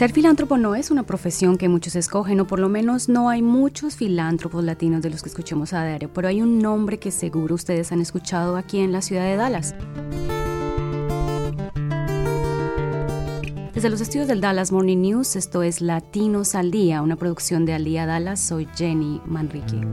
Ser 0.00 0.12
filántropo 0.12 0.56
no 0.56 0.74
es 0.74 0.90
una 0.90 1.02
profesión 1.02 1.58
que 1.58 1.68
muchos 1.68 1.94
escogen, 1.94 2.40
o 2.40 2.46
por 2.46 2.58
lo 2.58 2.70
menos 2.70 3.10
no 3.10 3.28
hay 3.28 3.42
muchos 3.42 3.96
filántropos 3.96 4.64
latinos 4.64 5.02
de 5.02 5.10
los 5.10 5.22
que 5.22 5.28
escuchemos 5.28 5.74
a 5.74 5.84
diario, 5.84 6.10
pero 6.10 6.26
hay 6.26 6.40
un 6.40 6.58
nombre 6.58 6.98
que 6.98 7.10
seguro 7.10 7.54
ustedes 7.54 7.92
han 7.92 8.00
escuchado 8.00 8.56
aquí 8.56 8.78
en 8.78 8.92
la 8.92 9.02
ciudad 9.02 9.24
de 9.24 9.36
Dallas. 9.36 9.74
Desde 13.74 13.90
los 13.90 14.00
estudios 14.00 14.26
del 14.26 14.40
Dallas 14.40 14.72
Morning 14.72 15.02
News, 15.02 15.36
esto 15.36 15.62
es 15.62 15.82
Latinos 15.82 16.54
al 16.54 16.70
Día, 16.70 17.02
una 17.02 17.16
producción 17.16 17.66
de 17.66 17.74
Al 17.74 17.84
Día 17.84 18.06
Dallas. 18.06 18.40
Soy 18.40 18.66
Jenny 18.74 19.20
Manrique. 19.26 19.86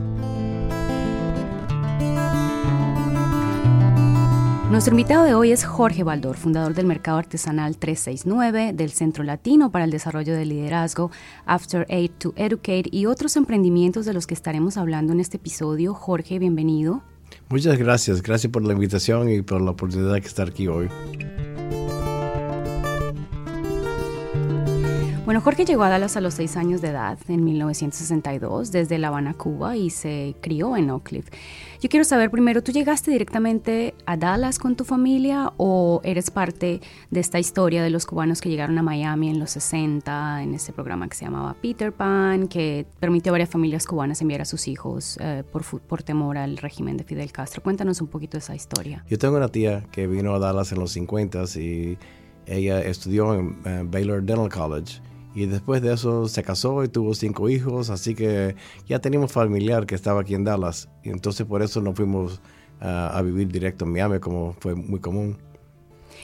Nuestro 4.70 4.92
invitado 4.92 5.24
de 5.24 5.32
hoy 5.32 5.50
es 5.50 5.64
Jorge 5.64 6.04
Baldor, 6.04 6.36
fundador 6.36 6.74
del 6.74 6.84
Mercado 6.84 7.16
Artesanal 7.16 7.78
369, 7.78 8.74
del 8.74 8.90
Centro 8.90 9.24
Latino 9.24 9.70
para 9.70 9.86
el 9.86 9.90
Desarrollo 9.90 10.34
del 10.34 10.50
Liderazgo, 10.50 11.10
After 11.46 11.86
Aid 11.88 12.10
to 12.18 12.34
Educate 12.36 12.84
y 12.92 13.06
otros 13.06 13.36
emprendimientos 13.36 14.04
de 14.04 14.12
los 14.12 14.26
que 14.26 14.34
estaremos 14.34 14.76
hablando 14.76 15.14
en 15.14 15.20
este 15.20 15.38
episodio. 15.38 15.94
Jorge, 15.94 16.38
bienvenido. 16.38 17.02
Muchas 17.48 17.78
gracias, 17.78 18.20
gracias 18.20 18.52
por 18.52 18.62
la 18.62 18.74
invitación 18.74 19.30
y 19.30 19.40
por 19.40 19.62
la 19.62 19.70
oportunidad 19.70 20.12
de 20.12 20.18
estar 20.18 20.48
aquí 20.48 20.68
hoy. 20.68 20.88
Bueno, 25.28 25.42
Jorge 25.42 25.66
llegó 25.66 25.82
a 25.82 25.90
Dallas 25.90 26.16
a 26.16 26.22
los 26.22 26.32
seis 26.32 26.56
años 26.56 26.80
de 26.80 26.88
edad, 26.88 27.18
en 27.28 27.44
1962, 27.44 28.72
desde 28.72 28.96
La 28.96 29.08
Habana, 29.08 29.34
Cuba, 29.34 29.76
y 29.76 29.90
se 29.90 30.34
crió 30.40 30.74
en 30.74 30.88
Oak 30.88 31.02
Cliff. 31.02 31.28
Yo 31.82 31.90
quiero 31.90 32.04
saber 32.04 32.30
primero, 32.30 32.62
¿tú 32.62 32.72
llegaste 32.72 33.10
directamente 33.10 33.94
a 34.06 34.16
Dallas 34.16 34.58
con 34.58 34.74
tu 34.74 34.86
familia 34.86 35.52
o 35.58 36.00
eres 36.02 36.30
parte 36.30 36.80
de 37.10 37.20
esta 37.20 37.38
historia 37.38 37.82
de 37.82 37.90
los 37.90 38.06
cubanos 38.06 38.40
que 38.40 38.48
llegaron 38.48 38.78
a 38.78 38.82
Miami 38.82 39.28
en 39.28 39.38
los 39.38 39.50
60, 39.50 40.44
en 40.44 40.54
ese 40.54 40.72
programa 40.72 41.06
que 41.10 41.16
se 41.18 41.26
llamaba 41.26 41.54
Peter 41.60 41.92
Pan, 41.92 42.48
que 42.48 42.86
permitió 42.98 43.30
a 43.30 43.32
varias 43.32 43.50
familias 43.50 43.86
cubanas 43.86 44.22
enviar 44.22 44.40
a 44.40 44.46
sus 44.46 44.66
hijos 44.66 45.18
eh, 45.20 45.44
por, 45.52 45.62
por 45.62 46.02
temor 46.02 46.38
al 46.38 46.56
régimen 46.56 46.96
de 46.96 47.04
Fidel 47.04 47.32
Castro? 47.32 47.62
Cuéntanos 47.62 48.00
un 48.00 48.06
poquito 48.06 48.38
de 48.38 48.44
esa 48.44 48.54
historia. 48.54 49.04
Yo 49.10 49.18
tengo 49.18 49.36
una 49.36 49.48
tía 49.48 49.84
que 49.92 50.06
vino 50.06 50.34
a 50.34 50.38
Dallas 50.38 50.72
en 50.72 50.78
los 50.78 50.92
50 50.92 51.44
y 51.56 51.98
ella 52.46 52.80
estudió 52.80 53.34
en 53.34 53.58
eh, 53.66 53.82
Baylor 53.84 54.22
Dental 54.22 54.48
College 54.48 55.02
y 55.34 55.46
después 55.46 55.82
de 55.82 55.92
eso 55.92 56.26
se 56.28 56.42
casó 56.42 56.82
y 56.84 56.88
tuvo 56.88 57.14
cinco 57.14 57.48
hijos, 57.48 57.90
así 57.90 58.14
que 58.14 58.56
ya 58.86 58.98
teníamos 59.00 59.32
familiar 59.32 59.86
que 59.86 59.94
estaba 59.94 60.22
aquí 60.22 60.34
en 60.34 60.44
Dallas. 60.44 60.88
Y 61.02 61.10
entonces 61.10 61.46
por 61.46 61.62
eso 61.62 61.80
nos 61.80 61.94
fuimos 61.94 62.40
a 62.80 63.20
vivir 63.22 63.48
directo 63.48 63.84
en 63.84 63.92
Miami, 63.92 64.20
como 64.20 64.54
fue 64.60 64.74
muy 64.74 65.00
común. 65.00 65.36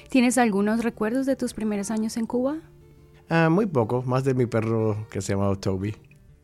¿Tienes 0.09 0.39
algunos 0.39 0.85
recuerdos 0.85 1.27
de 1.27 1.37
tus 1.37 1.55
primeros 1.55 1.91
años 1.91 2.17
en 2.17 2.27
Cuba? 2.27 2.57
Ah, 3.29 3.49
muy 3.51 3.67
poco, 3.67 4.03
más 4.03 4.25
de 4.25 4.35
mi 4.35 4.47
perro 4.47 5.07
que 5.11 5.21
se 5.21 5.33
llamaba 5.33 5.57
Toby. 5.57 5.95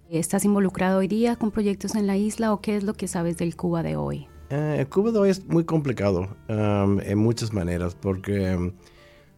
¿Estás 0.08 0.44
involucrado 0.44 0.98
hoy 0.98 1.08
día 1.08 1.36
con 1.36 1.50
proyectos 1.50 1.94
en 1.94 2.06
la 2.06 2.16
isla 2.16 2.52
o 2.52 2.60
qué 2.60 2.76
es 2.76 2.84
lo 2.84 2.94
que 2.94 3.06
sabes 3.06 3.36
del 3.36 3.54
Cuba 3.54 3.82
de 3.82 3.96
hoy? 3.96 4.26
Ah, 4.50 4.76
el 4.76 4.88
Cuba 4.88 5.12
de 5.12 5.18
hoy 5.18 5.30
es 5.30 5.46
muy 5.46 5.64
complicado 5.64 6.36
en 6.48 7.18
muchas 7.18 7.52
maneras 7.52 7.94
porque 7.94 8.72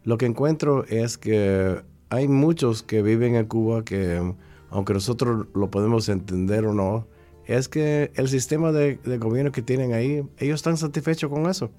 lo 0.04 0.18
que 0.18 0.26
encuentro 0.26 0.84
es 0.86 1.18
que 1.18 1.82
hay 2.12 2.28
muchos 2.28 2.82
que 2.82 3.00
viven 3.00 3.36
en 3.36 3.46
Cuba 3.46 3.86
que, 3.86 4.34
aunque 4.68 4.92
nosotros 4.92 5.46
lo 5.54 5.70
podemos 5.70 6.10
entender 6.10 6.66
o 6.66 6.74
no, 6.74 7.06
es 7.46 7.70
que 7.70 8.12
el 8.16 8.28
sistema 8.28 8.70
de, 8.70 8.98
gobierno 9.18 9.50
que 9.50 9.62
tienen 9.62 9.94
ahí, 9.94 10.22
ellos 10.36 10.56
están 10.56 10.76
satisfechos 10.76 11.30
con 11.30 11.46
eso. 11.46 11.70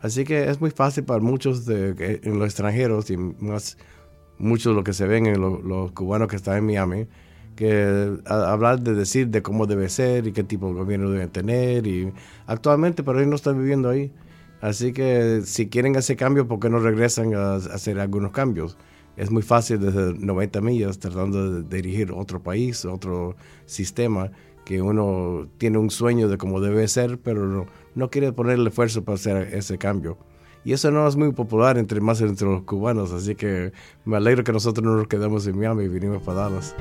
Así 0.00 0.22
que 0.22 0.48
es 0.48 0.60
muy 0.60 0.70
fácil 0.70 1.02
para 1.02 1.18
muchos 1.18 1.66
de, 1.66 2.20
en 2.22 2.38
los 2.38 2.46
extranjeros 2.46 3.10
y 3.10 3.16
más 3.16 3.76
muchos 4.38 4.72
de 4.72 4.76
lo 4.76 4.84
que 4.84 4.92
se 4.92 5.08
ven 5.08 5.26
en 5.26 5.40
los 5.40 5.90
cubanos 5.90 6.28
que 6.28 6.36
están 6.36 6.58
en 6.58 6.66
Miami, 6.66 7.08
que 7.56 8.16
hablar 8.26 8.78
de 8.78 8.94
decir 8.94 9.26
de 9.26 9.42
cómo 9.42 9.66
debe 9.66 9.88
ser 9.88 10.28
y 10.28 10.32
qué 10.32 10.44
tipo 10.44 10.68
de 10.68 10.74
gobierno 10.74 11.10
deben 11.10 11.30
tener. 11.30 11.84
Y 11.88 12.12
actualmente, 12.46 13.02
pero 13.02 13.18
ellos 13.18 13.30
no 13.30 13.36
están 13.36 13.58
viviendo 13.58 13.88
ahí. 13.90 14.12
Así 14.60 14.92
que 14.92 15.42
si 15.44 15.68
quieren 15.68 15.96
ese 15.96 16.14
cambio, 16.14 16.46
¿por 16.46 16.60
qué 16.60 16.70
no 16.70 16.78
regresan 16.78 17.34
a 17.34 17.56
hacer 17.56 17.98
algunos 17.98 18.30
cambios? 18.30 18.78
Es 19.16 19.30
muy 19.30 19.42
fácil 19.42 19.80
desde 19.80 20.14
90 20.14 20.60
millas 20.60 20.98
tratando 20.98 21.62
de 21.62 21.76
dirigir 21.76 22.12
otro 22.12 22.42
país, 22.42 22.84
otro 22.84 23.36
sistema, 23.66 24.30
que 24.64 24.82
uno 24.82 25.48
tiene 25.58 25.78
un 25.78 25.90
sueño 25.90 26.28
de 26.28 26.38
cómo 26.38 26.60
debe 26.60 26.88
ser, 26.88 27.18
pero 27.18 27.66
no, 27.94 28.10
quiere 28.10 28.32
poner 28.32 28.58
el 28.58 28.66
esfuerzo 28.66 29.04
para 29.04 29.16
hacer 29.16 29.54
ese 29.54 29.78
cambio. 29.78 30.18
Y 30.64 30.72
eso 30.72 30.90
no 30.90 31.06
es 31.06 31.16
muy 31.16 31.30
popular 31.32 31.76
entre 31.76 32.00
más 32.00 32.22
entre 32.22 32.48
los 32.48 32.62
cubanos, 32.62 33.12
así 33.12 33.34
que 33.34 33.72
me 34.06 34.16
alegro 34.16 34.42
que 34.44 34.52
nosotros 34.52 34.84
no 34.84 34.96
nos 34.96 35.06
quedamos 35.06 35.46
en 35.46 35.58
Miami 35.58 35.84
y 35.84 35.88
vinimos 35.88 36.22
para 36.22 36.48
Dallas. 36.48 36.74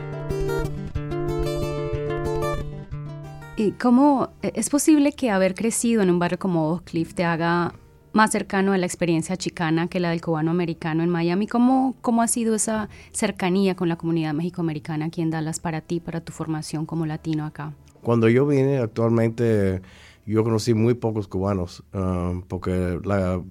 ¿Y 3.58 3.72
cómo 3.74 4.30
es 4.42 4.70
posible 4.70 5.12
que 5.12 5.30
haber 5.30 5.54
crecido 5.54 6.02
en 6.02 6.10
un 6.10 6.18
barrio 6.18 6.40
como 6.40 6.72
Oak 6.72 6.86
Cliff 6.86 7.14
te 7.14 7.24
haga 7.24 7.74
más 8.14 8.32
cercano 8.32 8.74
a 8.74 8.78
la 8.78 8.86
experiencia 8.86 9.36
chicana 9.36 9.88
que 9.88 10.00
la 10.00 10.12
del 10.12 10.22
cubano 10.22 10.52
americano 10.52 11.04
en 11.04 11.10
Miami. 11.10 11.48
¿Cómo, 11.48 11.96
cómo 12.02 12.22
ha 12.22 12.28
sido 12.28 12.56
esa 12.56 12.88
cercanía 13.12 13.76
con 13.76 13.90
la 13.90 13.98
comunidad 13.98 14.34
mexicoamericana 14.34 15.06
aquí 15.06 15.22
en 15.22 15.32
Dallas 15.32 15.60
para 15.60 15.82
ti, 15.82 16.00
para 16.00 16.22
tu 16.22 16.32
formación 16.32 16.86
como 16.86 17.06
latino 17.08 17.46
acá? 17.46 17.74
Cuando 18.04 18.30
yo 18.30 18.46
vine 18.46 18.78
actualmente, 18.78 19.82
yo 20.26 20.44
conocí 20.44 20.74
muy 20.76 20.94
pocos 20.94 21.28
cubanos, 21.28 21.84
um, 21.94 22.44
porque 22.44 23.00
la, 23.04 23.42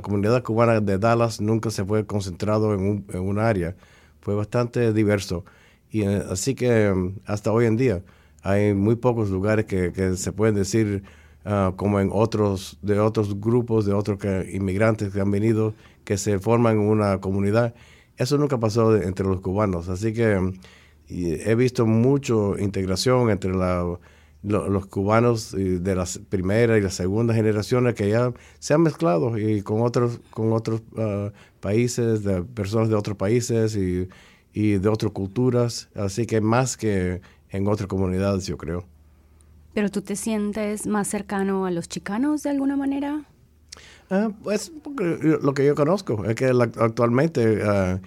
comunidad 0.00 0.42
cubana 0.42 0.80
de 0.80 0.98
Dallas 0.98 1.40
nunca 1.40 1.70
se 1.70 1.84
fue 1.84 2.06
concentrado 2.06 2.74
en 2.74 3.04
un, 3.12 3.38
área, 3.38 3.74
fue 4.20 4.34
bastante 4.34 4.92
diverso. 4.92 5.44
Y 5.90 6.02
eh, 6.02 6.22
así 6.30 6.54
que 6.54 6.90
um, 6.92 7.16
hasta 7.26 7.50
hoy 7.50 7.66
en 7.66 7.76
día 7.76 8.02
hay 8.42 8.72
muy 8.72 8.94
pocos 8.94 9.30
lugares 9.30 9.66
que 9.66 10.16
se 10.16 10.32
pueden 10.32 10.54
decir 10.54 11.02
Ah, 11.44 11.72
como 11.76 11.98
en 11.98 12.10
otros, 12.12 12.78
de 12.82 13.00
otros 13.00 13.40
grupos, 13.40 13.84
de 13.84 13.92
otros 13.92 14.18
inmigrantes 14.52 15.12
que 15.12 15.20
han 15.20 15.30
venido, 15.30 15.74
que 16.04 16.16
se 16.16 16.38
forman 16.38 16.78
una 16.78 17.20
comunidad. 17.20 17.74
Eso 18.16 18.38
nunca 18.38 18.58
pasó 18.58 18.96
entre 18.96 19.26
los 19.26 19.40
cubanos. 19.40 19.88
Así 19.88 20.12
que 20.12 20.52
he 21.08 21.54
visto 21.56 21.84
mucha 21.86 22.34
integración 22.58 23.30
entre 23.30 23.52
los 23.52 24.86
cubanos 24.86 25.52
de 25.52 25.94
las 25.96 26.18
primeras 26.18 26.78
y 26.78 26.80
las 26.80 26.94
segundas 26.94 27.36
generaciones 27.36 27.94
que 27.94 28.08
ya 28.08 28.32
se 28.60 28.74
han 28.74 28.82
mezclado 28.82 29.36
y 29.36 29.62
con 29.62 29.82
otros, 29.82 30.20
con 30.30 30.52
otros 30.52 30.82
ah, 30.96 31.32
países, 31.60 32.22
de 32.22 32.42
personas 32.42 32.88
de 32.88 32.94
otros 32.94 33.16
países 33.16 33.76
y 33.76 34.78
de 34.78 34.88
otras 34.88 35.10
culturas. 35.12 35.88
Así 35.96 36.26
que 36.26 36.40
más 36.40 36.76
que 36.76 37.20
en 37.50 37.66
otras 37.66 37.88
comunidades, 37.88 38.46
yo 38.46 38.56
creo. 38.56 38.91
¿Pero 39.74 39.90
tú 39.90 40.02
te 40.02 40.16
sientes 40.16 40.86
más 40.86 41.08
cercano 41.08 41.66
a 41.66 41.70
los 41.70 41.88
chicanos 41.88 42.42
de 42.42 42.50
alguna 42.50 42.76
manera? 42.76 43.24
Pues 44.42 44.70
lo 45.40 45.54
que 45.54 45.64
yo 45.64 45.74
conozco 45.74 46.26
es 46.26 46.34
que 46.34 46.46
actualmente 46.46 47.62
ah, 47.64 47.98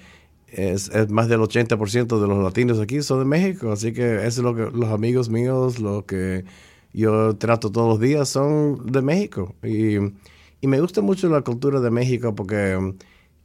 es, 0.48 0.92
más 1.10 1.28
del 1.28 1.40
80% 1.40 2.22
de 2.22 2.28
los 2.28 2.44
latinos 2.44 2.80
aquí 2.80 3.02
son 3.02 3.20
de 3.20 3.26
México, 3.26 3.72
así 3.72 3.92
que 3.92 4.26
es 4.26 4.38
lo 4.38 4.56
que 4.56 4.70
los 4.72 4.90
amigos 4.90 5.30
míos, 5.30 5.80
lo 5.80 6.06
que 6.06 6.46
yo 6.94 7.36
trato 7.38 7.72
todos 7.72 7.90
los 7.90 8.00
días 8.00 8.30
son 8.30 8.92
de 8.92 9.02
México. 9.02 9.56
Y, 9.64 9.96
y 10.62 10.68
me 10.68 10.80
gusta 10.80 11.02
mucho 11.02 11.28
la 11.28 11.42
cultura 11.42 11.80
de 11.80 11.90
México 11.90 12.36
porque 12.36 12.94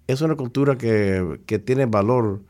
es 0.07 0.21
una 0.21 0.37
cultura 0.37 0.77
que, 0.77 1.41
que 1.47 1.59
tiene 1.59 1.87
valor 1.87 2.41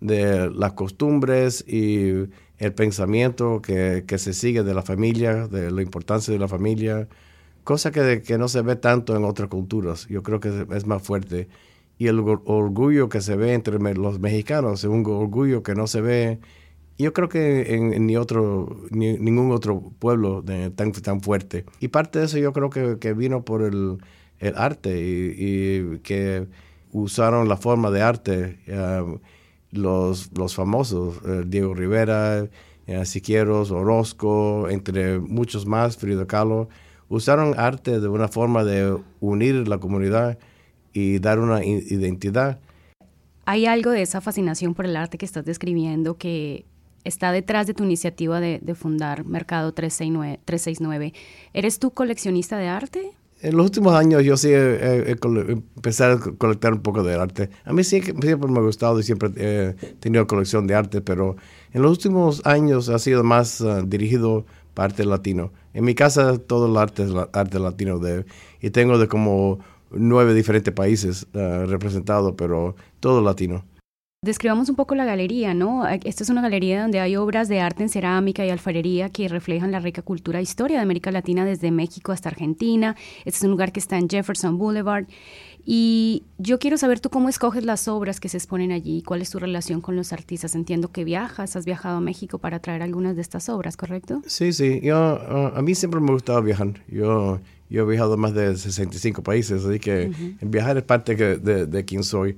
de 0.00 0.50
las 0.50 0.72
costumbres 0.72 1.64
y 1.68 2.28
el 2.60 2.72
pensamiento 2.74 3.60
que, 3.62 4.04
se 4.18 4.34
sigue 4.34 4.62
de 4.62 4.74
la 4.74 4.82
familia, 4.82 5.48
de 5.48 5.70
la 5.70 5.82
importancia 5.82 6.32
de 6.32 6.38
la 6.38 6.46
familia, 6.46 7.08
cosa 7.64 7.90
que, 7.90 8.22
que 8.22 8.38
no 8.38 8.48
se 8.48 8.62
ve 8.62 8.76
tanto 8.76 9.16
en 9.16 9.24
otras 9.24 9.48
culturas. 9.48 10.06
Yo 10.08 10.22
creo 10.22 10.40
que 10.40 10.66
es 10.70 10.86
más 10.86 11.02
fuerte. 11.02 11.48
Y 11.98 12.06
el 12.06 12.20
orgullo 12.20 13.08
que 13.08 13.20
se 13.22 13.34
ve 13.36 13.54
entre 13.54 13.78
los 13.94 14.20
mexicanos 14.20 14.84
es 14.84 14.90
un 14.90 15.04
orgullo 15.06 15.62
que 15.62 15.74
no 15.74 15.86
se 15.86 16.00
ve, 16.00 16.38
yo 16.98 17.12
creo 17.14 17.28
que 17.28 17.74
en, 17.74 18.06
ni 18.06 18.16
otro, 18.16 18.76
ni, 18.90 19.16
ningún 19.18 19.52
otro 19.52 19.80
pueblo 19.98 20.44
tan, 20.76 20.92
tan 20.92 21.20
fuerte. 21.22 21.64
Y 21.80 21.88
parte 21.88 22.18
de 22.18 22.26
eso 22.26 22.38
yo 22.38 22.52
creo 22.52 22.70
que, 22.70 23.12
vino 23.14 23.44
por 23.44 23.62
el, 23.62 23.98
arte 24.54 25.00
y, 25.00 25.98
que 26.00 26.46
usaron 26.92 27.48
la 27.48 27.56
forma 27.56 27.90
de 27.90 28.02
arte. 28.02 28.58
Uh, 28.68 29.18
los, 29.72 30.30
los 30.36 30.54
famosos, 30.54 31.16
eh, 31.26 31.44
Diego 31.46 31.74
Rivera, 31.74 32.48
eh, 32.86 33.04
Siquieros, 33.04 33.70
Orozco, 33.70 34.68
entre 34.68 35.18
muchos 35.18 35.66
más, 35.66 35.96
Frida 35.96 36.26
Kahlo, 36.26 36.68
usaron 37.08 37.58
arte 37.58 38.00
de 38.00 38.08
una 38.08 38.28
forma 38.28 38.64
de 38.64 38.98
unir 39.20 39.68
la 39.68 39.78
comunidad 39.78 40.38
y 40.92 41.18
dar 41.18 41.38
una 41.38 41.64
identidad. 41.64 42.58
Hay 43.44 43.66
algo 43.66 43.90
de 43.90 44.02
esa 44.02 44.20
fascinación 44.20 44.74
por 44.74 44.86
el 44.86 44.96
arte 44.96 45.18
que 45.18 45.26
estás 45.26 45.44
describiendo 45.44 46.16
que 46.16 46.64
está 47.04 47.32
detrás 47.32 47.66
de 47.66 47.74
tu 47.74 47.84
iniciativa 47.84 48.40
de, 48.40 48.74
fundar 48.74 49.24
Mercado 49.24 49.72
369. 49.72 51.14
¿Eres 51.52 51.78
tú 51.78 51.90
coleccionista 51.90 52.58
de 52.58 52.68
arte? 52.68 53.12
En 53.42 53.56
los 53.56 53.64
últimos 53.66 53.94
años 53.94 54.22
yo 54.22 54.36
sí 54.36 54.48
he, 54.50 55.10
empecé 55.10 56.04
a 56.04 56.18
colectar 56.18 56.72
un 56.72 56.80
poco 56.80 57.02
de 57.02 57.14
arte. 57.14 57.50
A 57.64 57.72
mí 57.72 57.84
sí, 57.84 58.00
siempre 58.00 58.36
me 58.36 58.58
ha 58.58 58.62
gustado 58.62 59.00
y 59.00 59.02
siempre 59.02 59.30
he 59.36 59.74
tenido 60.00 60.26
colección 60.26 60.66
de 60.66 60.74
arte, 60.74 61.00
pero 61.00 61.36
en 61.72 61.82
los 61.82 61.90
últimos 61.90 62.44
años 62.44 62.88
ha 62.88 62.98
sido 62.98 63.24
más 63.24 63.60
uh, 63.60 63.82
dirigido 63.86 64.44
para 64.74 64.86
arte 64.86 65.04
latino. 65.04 65.52
En 65.74 65.84
mi 65.84 65.94
casa 65.94 66.38
todo 66.38 66.66
el 66.66 66.76
arte 66.76 67.04
es 67.04 67.10
arte 67.32 67.58
latino 67.58 67.98
de, 67.98 68.24
y 68.60 68.70
tengo 68.70 68.98
de 68.98 69.08
como 69.08 69.58
nueve 69.90 70.34
diferentes 70.34 70.72
países 70.72 71.26
uh, 71.34 71.66
representados, 71.66 72.34
pero 72.36 72.76
todo 73.00 73.22
latino. 73.22 73.64
Describamos 74.22 74.68
un 74.68 74.76
poco 74.76 74.94
la 74.94 75.06
galería, 75.06 75.54
¿no? 75.54 75.88
Esta 75.88 76.24
es 76.24 76.28
una 76.28 76.42
galería 76.42 76.82
donde 76.82 77.00
hay 77.00 77.16
obras 77.16 77.48
de 77.48 77.60
arte 77.60 77.84
en 77.84 77.88
cerámica 77.88 78.44
y 78.44 78.50
alfarería 78.50 79.08
que 79.08 79.26
reflejan 79.28 79.72
la 79.72 79.80
rica 79.80 80.02
cultura 80.02 80.40
e 80.40 80.42
historia 80.42 80.76
de 80.76 80.82
América 80.82 81.10
Latina 81.10 81.46
desde 81.46 81.70
México 81.70 82.12
hasta 82.12 82.28
Argentina. 82.28 82.96
Este 83.24 83.38
es 83.38 83.42
un 83.44 83.50
lugar 83.50 83.72
que 83.72 83.80
está 83.80 83.96
en 83.96 84.10
Jefferson 84.10 84.58
Boulevard. 84.58 85.06
Y 85.64 86.24
yo 86.36 86.58
quiero 86.58 86.76
saber 86.76 87.00
tú 87.00 87.08
cómo 87.08 87.30
escoges 87.30 87.64
las 87.64 87.88
obras 87.88 88.20
que 88.20 88.28
se 88.28 88.36
exponen 88.36 88.72
allí, 88.72 89.02
cuál 89.02 89.22
es 89.22 89.30
tu 89.30 89.38
relación 89.38 89.80
con 89.80 89.96
los 89.96 90.12
artistas. 90.12 90.54
Entiendo 90.54 90.92
que 90.92 91.04
viajas, 91.04 91.56
has 91.56 91.64
viajado 91.64 91.96
a 91.96 92.00
México 92.02 92.38
para 92.38 92.58
traer 92.58 92.82
algunas 92.82 93.16
de 93.16 93.22
estas 93.22 93.48
obras, 93.48 93.78
¿correcto? 93.78 94.20
Sí, 94.26 94.52
sí. 94.52 94.80
Yo, 94.82 94.98
uh, 94.98 95.56
a 95.56 95.62
mí 95.62 95.74
siempre 95.74 95.98
me 95.98 96.10
ha 96.10 96.12
gustado 96.12 96.42
viajar. 96.42 96.74
Yo, 96.88 97.40
yo 97.70 97.84
he 97.84 97.86
viajado 97.86 98.12
a 98.12 98.16
más 98.18 98.34
de 98.34 98.54
65 98.54 99.22
países, 99.22 99.64
así 99.64 99.78
que 99.78 100.12
viajar 100.42 100.76
es 100.76 100.82
parte 100.82 101.16
de, 101.16 101.64
de 101.64 101.84
quien 101.86 102.04
soy 102.04 102.36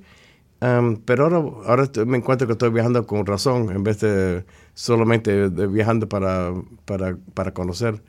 pero 1.04 1.24
ahora, 1.24 1.36
ahora 1.66 1.90
me 2.06 2.18
encuentro 2.18 2.46
que 2.46 2.52
estoy 2.52 2.70
viajando 2.70 3.04
con 3.06 3.26
razón 3.26 3.70
en 3.70 3.82
vez 3.82 4.00
de 4.00 4.44
solamente 4.74 5.48
viajando 5.48 6.08
para, 6.08 6.52
para, 6.84 7.16
para 7.34 7.52
conocer. 7.52 8.02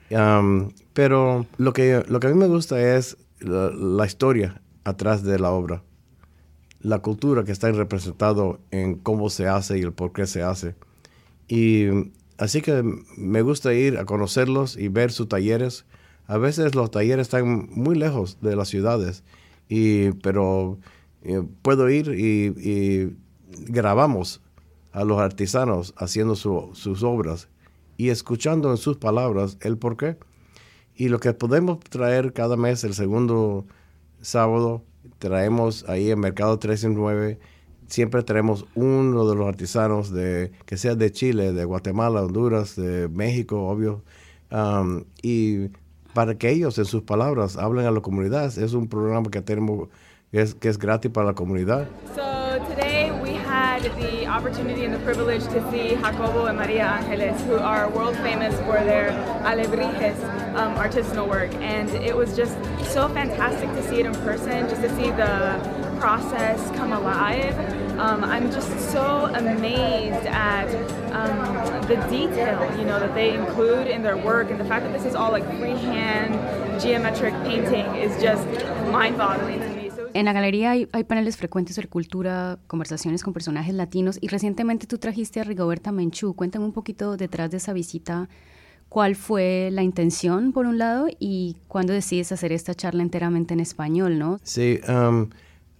pero 0.93 1.45
lo 1.57 1.73
que, 1.73 2.03
lo 2.07 2.19
que 2.19 2.27
a 2.27 2.29
mí 2.29 2.35
me 2.35 2.47
gusta 2.47 2.95
es 2.95 3.17
la, 3.39 4.05
historia 4.05 4.61
atrás 4.83 5.23
de 5.23 5.39
la 5.39 5.51
obra, 5.51 5.83
la 6.81 6.99
cultura 6.99 7.43
que 7.43 7.51
está 7.51 7.71
representado 7.71 8.59
en 8.71 8.95
cómo 8.95 9.29
se 9.29 9.47
hace 9.47 9.79
y 9.79 9.81
el 9.81 9.93
por 9.93 10.13
qué 10.13 10.27
se 10.27 10.43
hace. 10.43 10.75
Y 11.47 11.87
así 12.37 12.61
que 12.61 12.83
me 13.17 13.41
gusta 13.41 13.73
ir 13.73 13.97
a 13.97 14.05
conocerlos 14.05 14.77
y 14.77 14.89
ver 14.89 15.11
sus 15.11 15.27
talleres. 15.27 15.85
A 16.27 16.37
veces 16.37 16.75
los 16.75 16.91
talleres 16.91 17.27
están 17.27 17.67
muy 17.71 17.95
lejos 17.95 18.37
de 18.41 18.55
las 18.55 18.69
ciudades, 18.69 19.23
y, 19.67 20.11
pero 20.21 20.77
eh, 21.23 21.43
puedo 21.61 21.89
ir 21.89 22.09
y, 22.09 23.15
grabamos 23.67 24.41
a 24.91 25.03
los 25.03 25.19
artesanos 25.19 25.93
haciendo 25.95 26.35
sus 26.35 27.03
obras 27.03 27.49
y 27.97 28.09
escuchando 28.09 28.71
en 28.71 28.77
sus 28.77 28.97
palabras 28.97 29.57
el 29.61 29.77
por 29.77 29.95
qué. 29.95 30.17
Y 30.95 31.09
lo 31.09 31.19
que 31.19 31.33
podemos 31.33 31.79
traer 31.79 32.33
cada 32.33 32.57
mes, 32.57 32.83
el 32.83 32.93
segundo 32.93 33.65
sábado, 34.21 34.83
traemos 35.19 35.85
ahí 35.87 36.09
en 36.09 36.19
Mercado 36.19 36.57
309, 36.57 37.39
siempre 37.87 38.23
traemos 38.23 38.65
uno 38.75 39.27
de 39.27 39.35
los 39.35 39.47
artesanos, 39.47 40.11
de, 40.11 40.51
que 40.65 40.77
sea 40.77 40.95
de 40.95 41.11
Chile, 41.11 41.53
de 41.53 41.65
Guatemala, 41.65 42.23
Honduras, 42.23 42.75
de 42.75 43.07
México, 43.09 43.67
obvio, 43.67 44.03
y 45.21 45.69
para 46.13 46.37
que 46.37 46.51
ellos 46.51 46.77
en 46.77 46.85
sus 46.85 47.03
palabras 47.03 47.57
hablen 47.57 47.85
a 47.85 47.91
la 47.91 48.01
comunidad. 48.01 48.45
Es 48.57 48.73
un 48.73 48.87
programa 48.87 49.29
que 49.29 49.41
tenemos 49.41 49.89
es, 50.33 50.53
que 50.55 50.69
es 50.69 50.77
gratis 50.77 51.11
para 51.11 51.27
la 51.27 51.33
comunidad. 51.33 51.87
So 52.15 52.59
today 52.69 53.11
we 53.21 53.33
had 53.33 53.83
the 53.99 54.25
opportunity 54.25 54.83
and 54.83 54.93
the 54.93 54.99
privilege 54.99 55.43
to 55.43 55.71
see 55.71 55.95
Jacobo 55.95 56.47
and 56.47 56.57
Maria 56.57 56.85
Angeles, 56.85 57.39
who 57.43 57.57
are 57.57 57.89
world 57.89 58.17
famous 58.17 58.55
for 58.61 58.83
their 58.83 59.11
alebrijes 59.43 60.17
um, 60.55 60.75
artisanal 60.75 61.29
work. 61.29 61.53
And 61.55 61.89
it 61.89 62.15
was 62.15 62.35
just 62.35 62.57
so 62.91 63.07
fantastic 63.09 63.69
to 63.69 63.83
see 63.87 63.99
it 63.99 64.05
in 64.07 64.13
person, 64.15 64.67
just 64.69 64.81
to 64.81 64.89
see 64.95 65.11
the 65.11 65.97
process 65.99 66.59
come 66.77 66.91
alive. 66.91 67.57
Um, 67.99 68.23
I'm 68.23 68.51
just 68.51 68.91
so 68.91 69.31
amazed 69.35 70.25
at 70.25 70.67
um, 71.13 71.87
the 71.87 71.95
detail, 72.09 72.75
you 72.79 72.85
know, 72.85 72.99
that 72.99 73.13
they 73.13 73.35
include 73.35 73.85
in 73.87 74.01
their 74.01 74.17
work, 74.17 74.49
and 74.49 74.59
the 74.59 74.65
fact 74.65 74.83
that 74.83 74.93
this 74.93 75.05
is 75.05 75.13
all 75.13 75.31
like 75.31 75.45
freehand 75.59 76.81
geometric 76.81 77.35
painting 77.43 77.85
is 77.95 78.19
just 78.21 78.47
mind-boggling. 78.91 79.72
En 80.13 80.25
la 80.25 80.33
galería 80.33 80.71
hay, 80.71 80.85
paneles 80.85 81.37
frecuentes 81.37 81.75
sobre 81.75 81.87
cultura, 81.87 82.59
conversaciones 82.67 83.23
con 83.23 83.33
personajes 83.33 83.73
latinos 83.73 84.19
y 84.21 84.27
recientemente 84.27 84.85
tú 84.85 84.99
trajiste 84.99 85.39
a 85.39 85.43
Rigoberta 85.43 85.91
Menchú. 85.91 86.35
Cuéntame 86.35 86.65
un 86.65 86.71
poquito 86.71 87.17
detrás 87.17 87.49
de 87.49 87.57
esa 87.57 87.73
visita, 87.73 88.29
cuál 88.89 89.15
fue 89.15 89.69
la 89.71 89.81
intención 89.81 90.51
por 90.51 90.67
un 90.67 90.77
lado 90.77 91.07
y 91.19 91.57
cuándo 91.67 91.93
decides 91.93 92.31
hacer 92.31 92.51
esta 92.51 92.75
charla 92.75 93.01
enteramente 93.01 93.55
en 93.55 93.59
español, 93.59 94.19
¿no? 94.19 94.39
Sí, 94.43 94.79
um, 94.87 95.29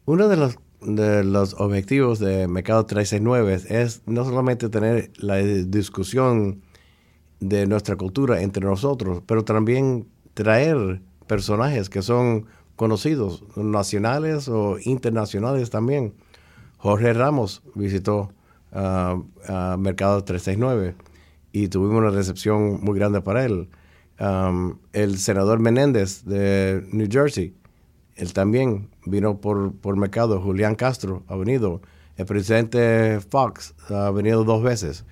uno 0.06 0.28
de 0.28 0.38
los, 0.38 0.58
de 0.82 1.24
los 1.24 1.54
objetivos 1.60 2.18
de 2.18 2.48
Mercado 2.48 2.88
369 2.88 3.84
es 3.84 4.02
no 4.08 4.26
solamente 4.26 4.68
tener 4.70 5.12
la 5.18 5.38
discusión 5.38 6.64
de 7.40 7.68
nuestra 7.68 7.98
cultura 7.98 8.42
entre 8.42 8.66
nosotros, 8.66 9.22
pero 9.28 9.46
también 9.46 10.08
traer 10.34 11.02
personajes 11.28 11.88
que 11.90 12.02
son 12.02 12.48
conocidos, 12.76 13.44
nacionales 13.56 14.48
o 14.48 14.78
internacionales 14.84 15.70
también. 15.70 16.14
Jorge 16.78 17.14
Ramos 17.14 17.62
visitó 17.76 18.32
a 18.72 19.16
Mercado 19.78 20.24
369 20.24 20.96
y 21.52 21.68
tuvimos 21.68 22.00
una 22.00 22.10
recepción 22.10 22.80
muy 22.82 22.98
grande 22.98 23.22
para 23.22 23.46
él. 23.46 23.70
el 24.94 25.18
senador 25.18 25.60
Menéndez 25.60 26.26
de 26.26 26.86
New 26.92 27.08
Jersey, 27.10 27.54
él 28.16 28.34
también 28.34 28.90
vino 29.06 29.40
por, 29.40 29.74
por 29.74 29.96
Mercado. 29.96 30.42
Julián 30.42 30.76
Castro 30.76 31.24
ha 31.28 31.36
venido. 31.36 31.82
El 32.16 32.26
presidente 32.26 33.20
Fox 33.30 33.74
ha 33.90 34.12
venido 34.12 34.44
dos 34.44 34.62
veces. 34.62 35.06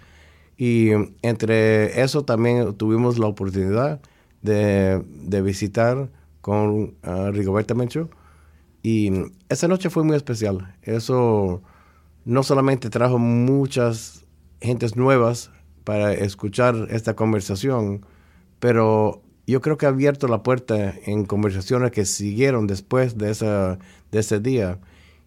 Y 0.57 0.89
entre 1.23 2.01
eso 2.01 2.23
también 2.23 2.75
tuvimos 2.75 3.17
la 3.17 3.27
oportunidad 3.27 4.01
de, 4.41 5.03
de 5.07 5.41
visitar 5.41 6.09
con 6.41 6.95
uh, 7.05 7.31
Rigoberta 7.31 7.73
Menchú. 7.73 8.09
Y 8.83 9.11
esa 9.49 9.67
noche 9.67 9.89
fue 9.89 10.03
muy 10.03 10.15
especial. 10.15 10.75
Eso 10.81 11.61
no 12.25 12.43
solamente 12.43 12.89
trajo 12.89 13.19
muchas 13.19 14.25
gentes 14.59 14.95
nuevas 14.95 15.51
para 15.83 16.13
escuchar 16.13 16.87
esta 16.89 17.15
conversación, 17.15 18.05
pero 18.59 19.21
yo 19.47 19.61
creo 19.61 19.77
que 19.77 19.85
ha 19.85 19.89
abierto 19.89 20.27
la 20.27 20.43
puerta 20.43 20.95
en 21.05 21.25
conversaciones 21.25 21.91
que 21.91 22.05
siguieron 22.05 22.67
después 22.67 23.17
de, 23.17 23.31
esa, 23.31 23.79
de 24.11 24.19
ese 24.19 24.39
día. 24.39 24.79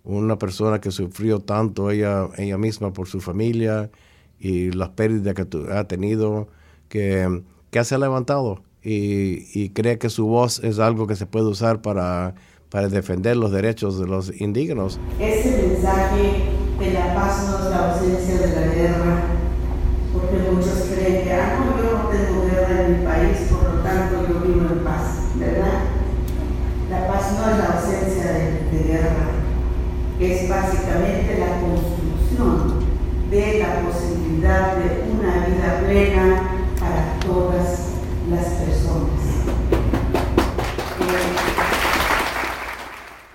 Una 0.05 0.39
persona 0.39 0.81
que 0.81 0.91
sufrió 0.91 1.41
tanto 1.41 1.91
ella, 1.91 2.29
ella 2.37 2.59
misma 2.59 2.93
por 2.93 3.09
su 3.09 3.21
familia 3.21 3.91
y 4.39 4.71
las 4.73 4.91
pérdidas 4.91 5.35
que 5.35 5.47
ha 5.73 5.85
tenido, 5.85 6.49
que, 6.89 7.43
que 7.71 7.85
se 7.85 7.95
ha 7.95 7.99
levantado 7.99 8.64
y, 8.85 9.71
cree 9.71 9.99
que 9.99 10.11
su 10.11 10.27
voz 10.27 10.63
es 10.63 10.79
algo 10.79 11.07
que 11.07 11.17
se 11.17 11.27
puede 11.27 11.47
usar 11.47 11.81
para, 11.81 12.35
para 12.69 12.89
defender 12.89 13.37
los 13.37 13.51
derechos 13.51 13.99
de 13.99 14.07
los 14.07 14.41
indígenas. 14.41 14.99
Ese 15.19 15.69
mensaje 15.69 16.43
de 16.79 16.93
la 16.93 17.15
paz 17.15 17.49
no 17.49 17.65
es 17.65 17.71
la 17.71 17.93
ausencia 17.93 18.47
de 18.47 18.55
la 18.55 18.75
guerra, 18.75 19.23
porque 20.13 20.51
muchos 20.51 20.91
creen 20.95 21.25
que, 21.25 21.33
ah, 21.33 21.59
no, 21.59 21.83
yo 21.83 21.99
no 21.99 22.09
tengo 22.09 22.45
guerra 22.45 22.85
en 22.85 22.99
mi 23.01 23.07
país, 23.07 23.49
por 23.51 23.75
lo 23.75 23.81
tanto 23.81 24.29
yo 24.29 24.41
vivo 24.41 24.69
en 24.71 24.85
paz, 24.85 25.19
¿verdad? 25.37 25.81
La 26.91 27.09
paz 27.09 27.33
no 27.39 27.51
es 27.51 27.59
la 27.59 27.79
ausencia 27.79 28.33
de, 28.33 28.71
de 28.71 28.85
guerra, 28.85 29.31
es 30.21 30.49
básicamente 30.49 31.39
la 31.39 31.61
construcción 31.61 32.85
de 33.31 33.59
la 33.59 33.81
posibilidad 33.81 34.77
de 34.77 35.11
una 35.11 35.47
vida 35.47 35.81
plena 35.87 36.43
para 36.79 37.19
todas 37.21 37.95
las 38.31 38.45
personas. 38.45 39.25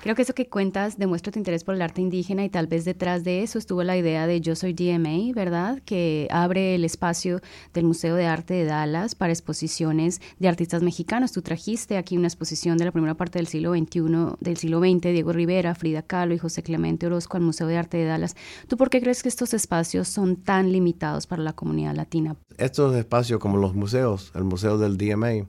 Creo 0.02 0.16
que 0.16 0.22
eso 0.22 0.34
que 0.34 0.48
cuentas 0.48 0.98
demuestra 0.98 1.34
tu 1.34 1.40
interés 1.40 1.66
por 1.66 1.76
el 1.76 1.82
arte 1.82 2.02
indígena 2.02 2.46
y 2.46 2.50
tal 2.50 2.68
vez 2.68 2.86
detrás 2.86 3.26
de 3.26 3.44
eso 3.44 3.60
estuvo 3.60 3.84
la 3.84 3.98
idea 3.98 4.28
de 4.28 4.40
Yo 4.40 4.56
Soy 4.56 4.72
DMA, 4.72 5.34
¿verdad? 5.36 5.82
Que 5.84 6.30
abre 6.32 6.76
el 6.76 6.86
espacio 6.86 7.42
del 7.74 7.84
Museo 7.84 8.16
de 8.16 8.26
Arte 8.26 8.54
de 8.54 8.64
Dallas 8.64 9.14
para 9.14 9.34
exposiciones 9.34 10.22
de 10.40 10.48
artistas 10.48 10.84
mexicanos. 10.84 11.34
Tú 11.34 11.42
trajiste 11.42 11.98
aquí 11.98 12.16
una 12.16 12.30
exposición 12.30 12.78
de 12.78 12.86
la 12.86 12.94
primera 12.94 13.16
parte 13.16 13.40
del 13.40 13.48
siglo 13.48 13.74
XXI, 13.76 14.38
del 14.40 14.56
siglo 14.56 14.80
XX, 14.80 15.02
Diego 15.02 15.34
Rivera, 15.34 15.76
Frida 15.76 16.02
Kahlo 16.02 16.34
y 16.34 16.38
José 16.38 16.64
Clemente 16.64 17.08
Orozco 17.08 17.36
al 17.36 17.44
Museo 17.44 17.68
de 17.68 17.78
Arte 17.78 17.98
de 17.98 18.06
Dallas. 18.06 18.38
¿Tú 18.70 18.78
por 18.78 18.90
qué 18.90 19.02
crees 19.02 19.22
que 19.22 19.28
estos 19.28 19.54
espacios 19.54 20.08
son 20.08 20.38
tan 20.38 20.72
limitados 20.72 21.28
para 21.28 21.44
la 21.44 21.52
comunidad 21.52 21.94
latina? 21.94 22.38
Estos 22.58 22.96
espacios 22.96 23.42
como 23.42 23.58
los 23.58 23.76
museos, 23.76 24.32
el 24.34 24.46
Museo 24.46 24.78
del 24.78 24.98
DMA, 24.98 25.46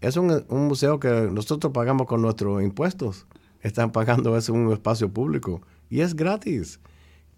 es 0.00 0.16
un, 0.16 0.42
un 0.48 0.68
museo 0.68 0.98
que 0.98 1.28
nosotros 1.30 1.70
pagamos 1.70 2.06
con 2.06 2.22
nuestros 2.22 2.62
impuestos 2.62 3.26
están 3.64 3.90
pagando 3.90 4.36
eso 4.36 4.54
en 4.54 4.60
un 4.60 4.72
espacio 4.72 5.12
público 5.12 5.62
y 5.90 6.02
es 6.02 6.14
gratis. 6.14 6.78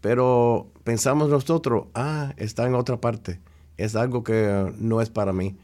Pero 0.03 0.71
pensamos 0.85 1.31
nosotros, 1.31 1.87
ah, 1.95 2.35
está 2.37 2.67
en 2.67 2.75
otra 2.75 3.01
parte, 3.01 3.41
es 3.79 3.97
algo 3.97 4.23
que 4.23 4.75
no 4.79 5.01
es 5.01 5.09
para 5.09 5.33
mí, 5.33 5.57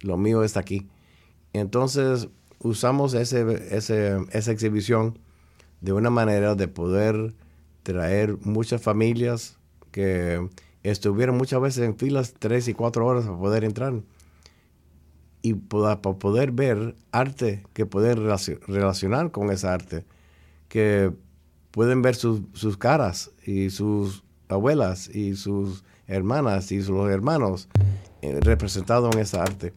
lo 0.00 0.16
mío 0.16 0.42
está 0.42 0.60
aquí. 0.60 0.88
Entonces, 1.52 2.28
usamos 2.58 3.14
ese, 3.14 3.68
esa 3.70 4.52
exhibición 4.52 5.18
de 5.80 5.92
una 5.92 6.10
manera 6.10 6.54
de 6.54 6.66
poder 6.66 7.34
traer 7.82 8.36
muchas 8.42 8.82
familias 8.82 9.58
que 9.92 10.48
estuvieron 10.82 11.36
muchas 11.36 11.60
veces 11.60 11.84
en 11.84 11.96
filas 11.96 12.34
tres 12.38 12.68
y 12.68 12.74
cuatro 12.74 13.06
horas 13.06 13.24
para 13.24 13.38
poder 13.38 13.64
entrar 13.64 13.94
y 15.42 15.54
para 15.54 16.00
poder 16.00 16.52
ver 16.52 16.96
arte 17.12 17.64
que 17.72 17.86
pueden 17.86 18.18
relacionar 18.66 19.30
con 19.30 19.50
esa 19.50 19.72
arte, 19.72 20.04
que 20.68 21.12
pueden 21.70 22.02
ver 22.02 22.14
sus, 22.14 22.42
sus 22.52 22.76
caras 22.76 23.30
y 23.44 23.70
sus 23.70 24.24
abuelas 24.48 25.08
y 25.08 25.36
sus 25.36 25.84
hermanas 26.06 26.72
y 26.72 26.82
sus 26.82 27.08
hermanos 27.08 27.68
eh, 28.22 28.38
representados 28.40 29.14
en 29.14 29.20
esa 29.22 29.42
arte. 29.42 29.72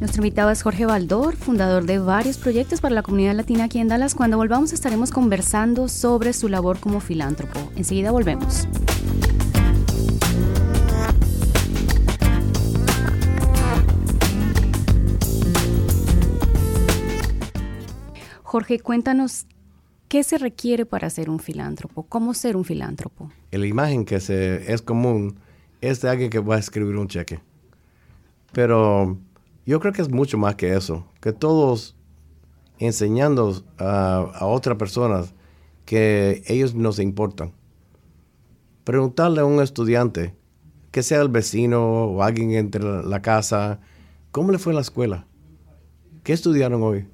Nuestro 0.00 0.22
invitado 0.22 0.50
es 0.50 0.62
Jorge 0.62 0.86
Baldor, 0.86 1.36
fundador 1.36 1.84
de 1.84 1.98
varios 1.98 2.38
proyectos 2.38 2.80
para 2.80 2.94
la 2.94 3.02
comunidad 3.02 3.34
latina 3.34 3.64
aquí 3.64 3.80
en 3.80 3.88
Dallas. 3.88 4.14
Cuando 4.14 4.38
volvamos 4.38 4.72
estaremos 4.72 5.10
conversando 5.10 5.88
sobre 5.88 6.32
su 6.32 6.48
labor 6.48 6.80
como 6.80 7.00
filántropo. 7.00 7.70
Enseguida 7.76 8.10
volvemos. 8.10 8.66
Jorge, 18.50 18.80
cuéntanos 18.80 19.46
qué 20.08 20.24
se 20.24 20.36
requiere 20.36 20.84
para 20.84 21.08
ser 21.08 21.30
un 21.30 21.38
filántropo, 21.38 22.02
cómo 22.02 22.34
ser 22.34 22.56
un 22.56 22.64
filántropo. 22.64 23.30
La 23.52 23.64
imagen 23.64 24.04
que 24.04 24.18
se, 24.18 24.72
es 24.72 24.82
común 24.82 25.38
es 25.80 26.00
de 26.00 26.08
alguien 26.08 26.30
que 26.30 26.40
va 26.40 26.56
a 26.56 26.58
escribir 26.58 26.96
un 26.96 27.06
cheque. 27.06 27.38
Pero 28.50 29.16
yo 29.66 29.78
creo 29.78 29.92
que 29.92 30.02
es 30.02 30.10
mucho 30.10 30.36
más 30.36 30.56
que 30.56 30.74
eso, 30.74 31.06
que 31.20 31.32
todos 31.32 31.94
enseñando 32.80 33.62
a, 33.78 34.32
otras 34.40 34.76
personas 34.76 35.32
que 35.84 36.42
ellos 36.48 36.74
nos 36.74 36.98
importan. 36.98 37.52
Preguntarle 38.82 39.42
a 39.42 39.44
un 39.44 39.62
estudiante, 39.62 40.34
que 40.90 41.04
sea 41.04 41.20
el 41.20 41.28
vecino 41.28 42.06
o 42.06 42.24
alguien 42.24 42.50
entre 42.54 42.82
la 42.82 43.22
casa, 43.22 43.78
¿cómo 44.32 44.50
le 44.50 44.58
fue 44.58 44.74
la 44.74 44.80
escuela? 44.80 45.28
¿Qué 46.24 46.32
estudiaron 46.32 46.82
hoy? 46.82 47.06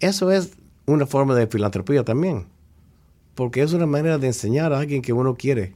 Eso 0.00 0.30
es 0.30 0.52
una 0.86 1.06
forma 1.06 1.34
de 1.34 1.46
filantropía 1.48 2.04
también, 2.04 2.46
porque 3.34 3.62
es 3.62 3.72
una 3.72 3.86
manera 3.86 4.18
de 4.18 4.28
enseñar 4.28 4.72
a 4.72 4.78
alguien 4.78 5.02
que 5.02 5.12
uno 5.12 5.34
quiere 5.34 5.74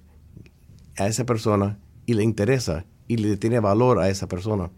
a 0.96 1.08
esa 1.08 1.24
persona 1.26 1.78
y 2.06 2.14
le 2.14 2.22
interesa 2.22 2.84
y 3.08 3.16
le 3.16 3.36
tiene 3.36 3.60
valor 3.60 3.98
a 3.98 4.08
esa 4.08 4.28
persona. 4.28 4.70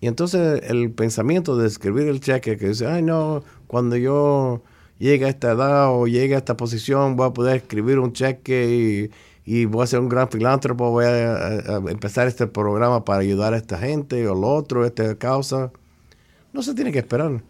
Y 0.00 0.08
entonces 0.08 0.62
el 0.68 0.90
pensamiento 0.90 1.56
de 1.56 1.66
escribir 1.66 2.08
el 2.08 2.20
cheque 2.20 2.56
que 2.56 2.68
dice, 2.68 2.86
ay 2.86 3.02
no, 3.02 3.42
cuando 3.66 3.96
yo 3.96 4.62
llegue 4.98 5.26
a 5.26 5.28
esta 5.28 5.52
edad 5.52 5.90
o 5.90 6.06
llegue 6.06 6.34
a 6.34 6.38
esta 6.38 6.56
posición 6.56 7.16
voy 7.16 7.28
a 7.28 7.32
poder 7.32 7.56
escribir 7.56 7.98
un 7.98 8.12
cheque 8.12 9.10
y, 9.44 9.64
voy 9.66 9.84
a 9.84 9.86
ser 9.86 10.00
un 10.00 10.08
gran 10.08 10.28
filántropo, 10.28 10.90
voy 10.90 11.04
a, 11.04 11.76
empezar 11.88 12.26
este 12.26 12.46
programa 12.46 13.04
para 13.04 13.20
ayudar 13.20 13.54
a 13.54 13.58
esta 13.58 13.78
gente 13.78 14.26
o 14.28 14.34
lo 14.34 14.48
otro, 14.48 14.84
esta 14.84 15.14
causa. 15.16 15.70
No 16.52 16.62
se 16.62 16.74
tiene 16.74 16.90
que 16.90 16.98
esperar. 16.98 17.42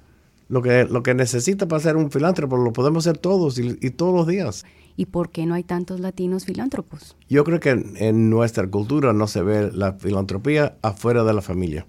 Lo 0.49 0.63
que, 0.63 0.85
lo 0.85 1.03
que 1.03 1.15
necesita 1.15 1.67
para 1.67 1.83
ser 1.83 1.97
un 1.97 2.11
filántropo 2.11 2.57
lo 2.57 2.73
podemos 2.73 3.07
hacer 3.07 3.19
todos 3.19 3.59
y, 3.59 3.79
y 3.81 3.91
todos 3.91 4.15
los 4.15 4.27
días. 4.27 4.65
¿Y 4.97 5.07
por 5.07 5.31
qué 5.31 5.45
no 5.45 5.55
hay 5.55 5.63
tantos 5.63 6.01
latinos 6.01 6.47
filántropos? 6.47 7.17
Yo 7.29 7.45
creo 7.45 7.61
que 7.61 7.71
en 7.71 8.31
nuestra 8.31 8.67
cultura 8.69 9.13
no 9.13 9.27
se 9.27 9.43
ve 9.43 9.71
la 9.73 9.93
filantropía 9.95 10.77
afuera 10.83 11.23
de 11.25 11.35
la 11.35 11.43
familia. 11.43 11.87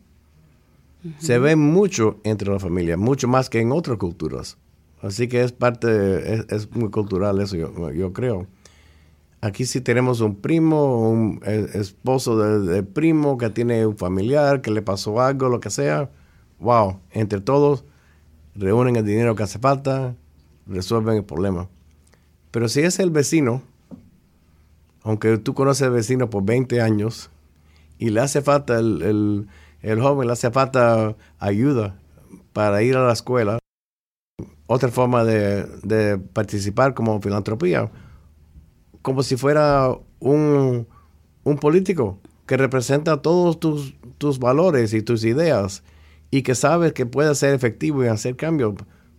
Se 1.20 1.40
ve 1.40 1.56
mucho 1.56 2.20
entre 2.24 2.52
la 2.52 2.60
familia, 2.60 2.98
mucho 2.98 3.30
más 3.30 3.50
que 3.50 3.62
en 3.62 3.72
otras 3.72 3.98
culturas. 3.98 4.58
Así 5.02 5.28
que 5.28 5.44
es 5.44 5.52
parte, 5.54 6.46
es, 6.54 6.70
muy 6.76 6.90
cultural 6.90 7.40
eso, 7.40 7.56
yo, 7.56 8.14
creo. 8.14 8.48
Aquí 9.40 9.66
sí 9.66 9.80
tenemos 9.80 10.20
un 10.20 10.36
primo, 10.36 11.10
un 11.10 11.40
e, 11.46 11.68
esposo 11.76 12.38
de, 12.38 12.84
primo 12.84 13.38
que 13.38 13.50
tiene 13.52 13.86
un 13.86 13.96
familiar, 13.96 14.62
que 14.62 14.72
le 14.72 14.82
pasó 14.82 15.22
algo, 15.22 15.48
lo 15.48 15.60
que 15.60 15.70
sea. 15.70 16.10
Wow, 16.60 17.00
entre 17.12 17.40
todos 17.40 17.86
reúnen 18.58 18.96
el 18.96 19.06
dinero 19.06 19.36
que 19.36 19.44
hace 19.44 19.60
falta, 19.60 20.16
resuelven 20.66 21.18
el 21.18 21.24
problema. 21.24 21.70
Pero 22.52 22.68
si 22.68 22.82
es 22.82 23.00
el 23.00 23.12
vecino, 23.12 23.62
aunque 25.04 25.38
tú 25.38 25.54
conoces 25.54 25.84
al 25.84 25.94
vecino 25.94 26.30
por 26.30 26.44
20 26.44 26.82
años 26.82 27.30
y 27.98 28.10
le 28.10 28.20
hace 28.20 28.42
falta 28.42 28.78
el 28.80 29.48
el 29.82 30.02
joven 30.02 30.28
le 30.28 30.34
hace 30.34 30.52
falta 30.52 31.16
ayuda 31.40 31.96
para 32.54 32.82
ir 32.82 32.98
a 32.98 33.06
la 33.06 33.14
escuela. 33.14 33.60
Otra 34.66 34.90
forma 34.90 35.24
de, 35.24 36.20
participar 36.34 36.94
como 36.94 37.22
filantropía, 37.22 37.90
como 39.02 39.24
si 39.24 39.38
fuera 39.38 39.96
un, 40.20 40.88
político 41.62 42.20
que 42.46 42.58
representa 42.58 43.22
todos 43.22 43.60
tus, 43.60 43.96
tus 44.18 44.40
valores 44.40 44.94
y 44.94 45.02
tus 45.02 45.24
ideas 45.24 45.84
y 46.32 46.42
que 46.42 46.56
sabes 46.56 46.94
que 46.94 47.06
puede 47.06 47.34
ser 47.36 47.54
efectivo 47.54 48.04
y 48.04 48.08
hacer 48.08 48.36
cambios, 48.36 48.76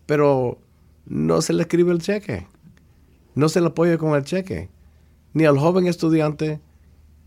pero 0.06 0.58
no 1.06 1.42
se 1.42 1.52
le 1.52 1.62
escribe 1.62 1.92
el 1.92 2.00
cheque, 2.00 2.46
no 3.34 3.48
se 3.48 3.60
le 3.60 3.68
apoya 3.68 3.98
con 3.98 4.14
el 4.14 4.24
cheque, 4.24 4.68
ni 5.32 5.44
al 5.44 5.58
joven 5.58 5.86
estudiante, 5.86 6.60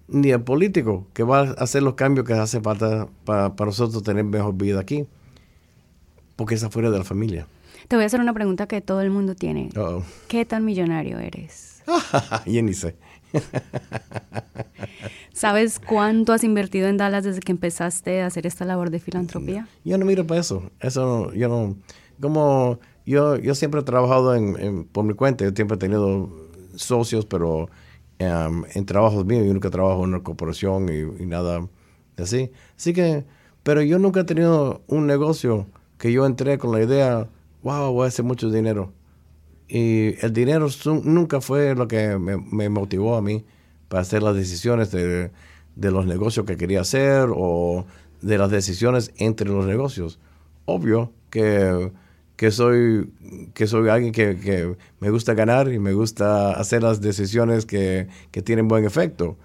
ni 0.07 0.31
el 0.31 0.41
político 0.41 1.07
que 1.13 1.23
va 1.23 1.39
a 1.39 1.51
hacer 1.53 1.83
los 1.83 1.95
cambios 1.95 2.27
que 2.27 2.33
hace 2.33 2.59
falta 2.61 3.07
para, 3.25 3.53
nosotros 3.57 4.03
tener 4.03 4.23
mejor 4.25 4.55
vida 4.55 4.79
aquí, 4.79 5.05
porque 6.35 6.55
es 6.55 6.63
afuera 6.63 6.91
de 6.91 6.97
la 6.97 7.03
familia. 7.03 7.47
Te 7.87 7.95
voy 7.95 8.03
a 8.03 8.05
hacer 8.05 8.19
una 8.19 8.33
pregunta 8.33 8.67
que 8.67 8.81
todo 8.81 9.01
el 9.01 9.09
mundo 9.09 9.35
tiene. 9.35 9.69
¿Qué 10.27 10.45
tan 10.45 10.65
millonario 10.65 11.19
eres? 11.19 11.83
Yo 12.45 12.61
ni 12.61 12.73
sé. 12.73 12.95
¿Sabes 15.33 15.79
cuánto 15.79 16.33
has 16.33 16.43
invertido 16.43 16.87
en 16.87 16.97
Dallas 16.97 17.23
desde 17.23 17.39
que 17.39 17.51
empezaste 17.51 18.21
a 18.21 18.27
hacer 18.27 18.45
esta 18.45 18.65
labor 18.65 18.89
de 18.89 18.99
filantropía? 18.99 19.67
Yo 19.83 19.97
no 19.97 20.05
miro 20.05 20.27
para 20.27 20.41
eso. 20.41 20.69
Eso 20.79 21.33
yo 21.33 21.47
no. 21.47 21.75
Como 22.21 22.79
yo, 23.05 23.37
yo 23.37 23.55
siempre 23.55 23.81
he 23.81 23.83
trabajado 23.83 24.35
en, 24.35 24.83
por 24.85 25.03
mi 25.03 25.13
cuenta, 25.13 25.43
yo 25.45 25.51
siempre 25.55 25.75
he 25.75 25.79
tenido 25.79 26.29
socios, 26.75 27.25
pero 27.25 27.69
Em, 28.21 28.65
en 28.75 28.85
trabajos 28.85 29.25
míos. 29.25 29.45
Yo 29.47 29.53
nunca 29.53 29.71
trabajo 29.71 30.03
en 30.03 30.09
una 30.09 30.21
corporación 30.21 30.89
y, 30.89 31.25
nada 31.25 31.67
así. 32.17 32.51
Así 32.77 32.93
que, 32.93 33.25
pero 33.63 33.81
yo 33.81 33.97
nunca 33.97 34.19
he 34.19 34.23
tenido 34.25 34.83
un 34.85 35.07
negocio 35.07 35.65
que 35.97 36.11
yo 36.11 36.27
entré 36.27 36.59
con 36.59 36.71
la 36.71 36.83
idea, 36.83 37.27
wow, 37.63 37.91
voy 37.91 38.05
a 38.05 38.07
hacer 38.09 38.23
mucho 38.23 38.51
dinero. 38.51 38.93
Y 39.73 40.15
el 40.19 40.33
dinero 40.33 40.67
nunca 41.05 41.39
fue 41.39 41.75
lo 41.75 41.87
que 41.87 42.17
me, 42.17 42.67
motivó 42.67 43.15
a 43.15 43.21
mí 43.21 43.45
para 43.87 44.01
hacer 44.01 44.21
las 44.21 44.35
decisiones 44.35 44.91
de, 44.91 45.31
los 45.77 46.05
negocios 46.05 46.45
que 46.45 46.57
quería 46.57 46.81
hacer 46.81 47.29
o 47.33 47.85
de 48.21 48.37
las 48.37 48.51
decisiones 48.51 49.13
entre 49.15 49.47
los 49.47 49.65
negocios. 49.65 50.19
Obvio 50.65 51.13
que 51.29 51.89
que 52.35 52.51
soy, 52.51 53.13
que 53.53 53.65
soy 53.67 53.87
alguien 53.87 54.11
que, 54.11 54.75
me 54.99 55.09
gusta 55.09 55.35
ganar 55.35 55.71
y 55.71 55.79
me 55.79 55.93
gusta 55.93 56.51
hacer 56.51 56.83
las 56.83 56.99
decisiones 56.99 57.65
que, 57.65 58.09
tienen 58.43 58.67
buen 58.67 58.83
efecto. 58.83 59.37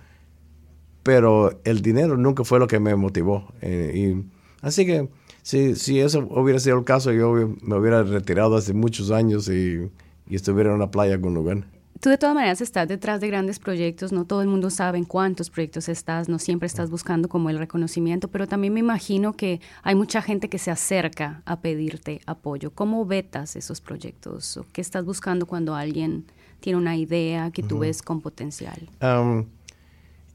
Pero 1.05 1.61
el 1.63 1.83
dinero 1.83 2.17
nunca 2.17 2.43
fue 2.43 2.59
lo 2.59 2.67
que 2.67 2.81
me 2.81 2.97
motivó. 2.97 3.53
Eh, 3.61 3.93
y, 3.95 4.25
así 4.61 4.87
que 4.87 5.09
si, 5.43 5.77
si 5.77 6.01
eso 6.01 6.27
hubiera 6.31 6.59
sido 6.59 6.79
el 6.79 6.85
caso, 6.85 7.13
yo 7.13 7.35
me 7.61 7.77
hubiera 7.77 8.03
retirado 8.03 8.57
hace 8.57 8.73
muchos 8.73 9.13
años 9.13 9.49
y, 9.51 9.91
y 10.29 10.37
estuviera 10.37 10.71
en 10.71 10.77
una 10.77 10.91
playa 10.91 11.15
algún 11.15 11.35
lugar. 11.35 11.65
Tú 12.01 12.11
de 12.11 12.19
todas 12.19 12.35
maneras 12.35 12.61
estás 12.61 12.87
detrás 12.89 13.21
de 13.21 13.29
grandes 13.29 13.59
proyectos, 13.59 14.13
no 14.13 14.27
todo 14.27 14.43
el 14.43 14.49
mundo 14.49 14.69
sabe 14.69 14.99
en 14.99 15.05
cuántos 15.05 15.49
proyectos 15.49 15.89
estás, 15.89 16.29
no 16.29 16.39
siempre 16.39 16.67
estás 16.67 16.91
buscando 16.91 17.29
como 17.29 17.49
el 17.49 17.59
reconocimiento, 17.59 18.29
pero 18.29 18.47
también 18.47 18.75
me 18.75 18.81
imagino 18.81 19.33
que 19.33 19.61
hay 19.83 19.95
mucha 19.95 20.21
gente 20.21 20.51
que 20.51 20.59
se 20.59 20.71
acerca 20.71 21.43
a 21.47 21.61
pedirte 21.61 22.21
apoyo. 22.27 22.71
¿Cómo 22.71 23.07
vetas 23.07 23.57
esos 23.57 23.81
proyectos? 23.81 24.59
¿O 24.59 24.67
¿Qué 24.73 24.83
estás 24.83 25.07
buscando 25.07 25.47
cuando 25.47 25.75
alguien 25.75 26.27
tiene 26.61 26.79
una 26.79 26.97
idea 26.97 27.51
que 27.51 27.63
tú 27.63 27.79
ves 27.79 28.03
con 28.03 28.21
potencial? 28.21 28.89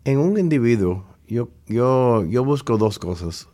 en 0.04 0.18
un 0.18 0.40
individuo, 0.40 1.06
yo, 1.28 1.50
yo, 1.68 2.26
yo 2.26 2.44
busco 2.44 2.78
dos 2.80 2.98
cosas. 2.98 3.48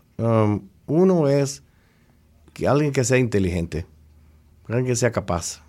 uno 0.86 1.28
es 1.28 1.62
que 2.54 2.70
alguien 2.70 2.94
que 2.94 3.04
sea 3.04 3.18
inteligente, 3.18 3.86
alguien 4.68 4.86
que 4.86 4.96
sea 4.96 5.12
capaz. 5.12 5.67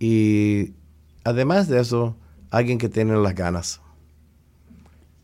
Y 0.00 0.72
además 1.24 1.68
de 1.68 1.78
eso, 1.80 2.16
alguien 2.50 2.78
que 2.78 2.88
tiene 2.88 3.14
las 3.16 3.34
ganas. 3.34 3.80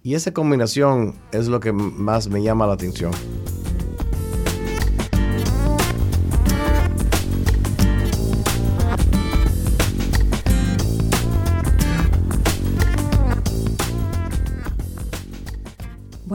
Y 0.02 0.14
esa 0.14 0.32
combinación 0.32 1.16
es 1.32 1.48
lo 1.48 1.58
que 1.58 1.72
más 1.72 2.28
me 2.28 2.42
llama 2.42 2.66
la 2.66 2.74
atención. 2.74 3.10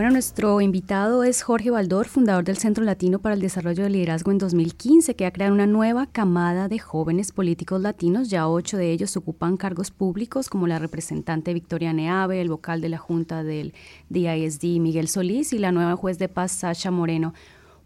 Bueno, 0.02 0.14
nuestro 0.14 0.62
invitado 0.62 1.24
es 1.24 1.44
Jorge 1.44 1.70
Baldor, 1.70 2.08
fundador 2.08 2.44
del 2.44 2.58
Centro 2.58 2.84
Latino 2.84 3.20
para 3.20 3.36
el 3.36 3.40
Desarrollo 3.40 3.84
del 3.84 3.94
Liderazgo 3.94 4.32
en 4.32 4.40
2015, 4.40 5.16
que 5.16 5.28
ha 5.28 5.32
creado 5.32 5.54
una 5.54 5.68
nueva 5.68 6.08
camada 6.08 6.68
de 6.68 6.80
jóvenes 6.80 7.32
políticos 7.32 7.80
latinos. 7.82 8.32
Ya 8.32 8.48
ocho 8.48 8.78
de 8.78 8.92
ellos 8.94 9.16
ocupan 9.16 9.58
cargos 9.58 9.92
públicos, 9.92 10.50
como 10.50 10.66
la 10.66 10.80
representante 10.80 11.54
Victoria 11.54 11.94
Neave, 11.94 12.42
el 12.42 12.50
vocal 12.50 12.82
de 12.82 12.90
la 12.90 12.98
Junta 12.98 13.44
del 13.44 13.76
DISD 14.10 14.80
Miguel 14.80 15.08
Solís 15.08 15.54
y 15.54 15.60
la 15.60 15.72
nueva 15.72 15.96
juez 15.96 16.18
de 16.18 16.30
paz 16.30 16.52
Sasha 16.52 16.90
Moreno. 16.90 17.36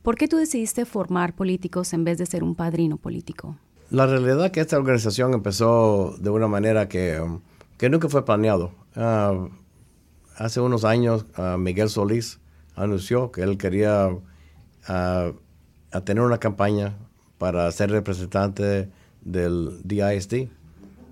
¿Por 0.02 0.16
qué 0.16 0.30
tú 0.30 0.38
decidiste 0.38 0.86
formar 0.86 1.36
políticos 1.36 1.92
en 1.92 2.06
vez 2.06 2.18
de 2.18 2.28
ser 2.28 2.46
un 2.46 2.56
padrino 2.56 2.96
político? 2.96 3.58
La 3.90 4.06
realidad 4.06 4.46
es 4.46 4.52
que 4.54 4.62
esta 4.62 4.78
organización 4.78 5.34
empezó 5.34 6.16
de 6.18 6.30
una 6.30 6.48
manera 6.48 6.88
que, 6.88 7.22
que 7.78 7.90
nunca 7.90 8.08
fue 8.08 8.24
planeado. 8.24 8.72
Uh, 8.96 9.50
hace 10.38 10.60
unos 10.60 10.84
años 10.84 11.26
Miguel 11.58 11.90
Solís 11.90 12.40
anunció 12.76 13.32
que 13.32 13.42
él 13.42 13.58
quería 13.58 14.10
uh, 14.10 16.02
tener 16.02 16.24
una 16.24 16.40
campaña 16.40 16.98
para 17.38 17.72
ser 17.72 17.92
representante 17.92 18.90
del 19.22 19.82
DISD 19.84 20.50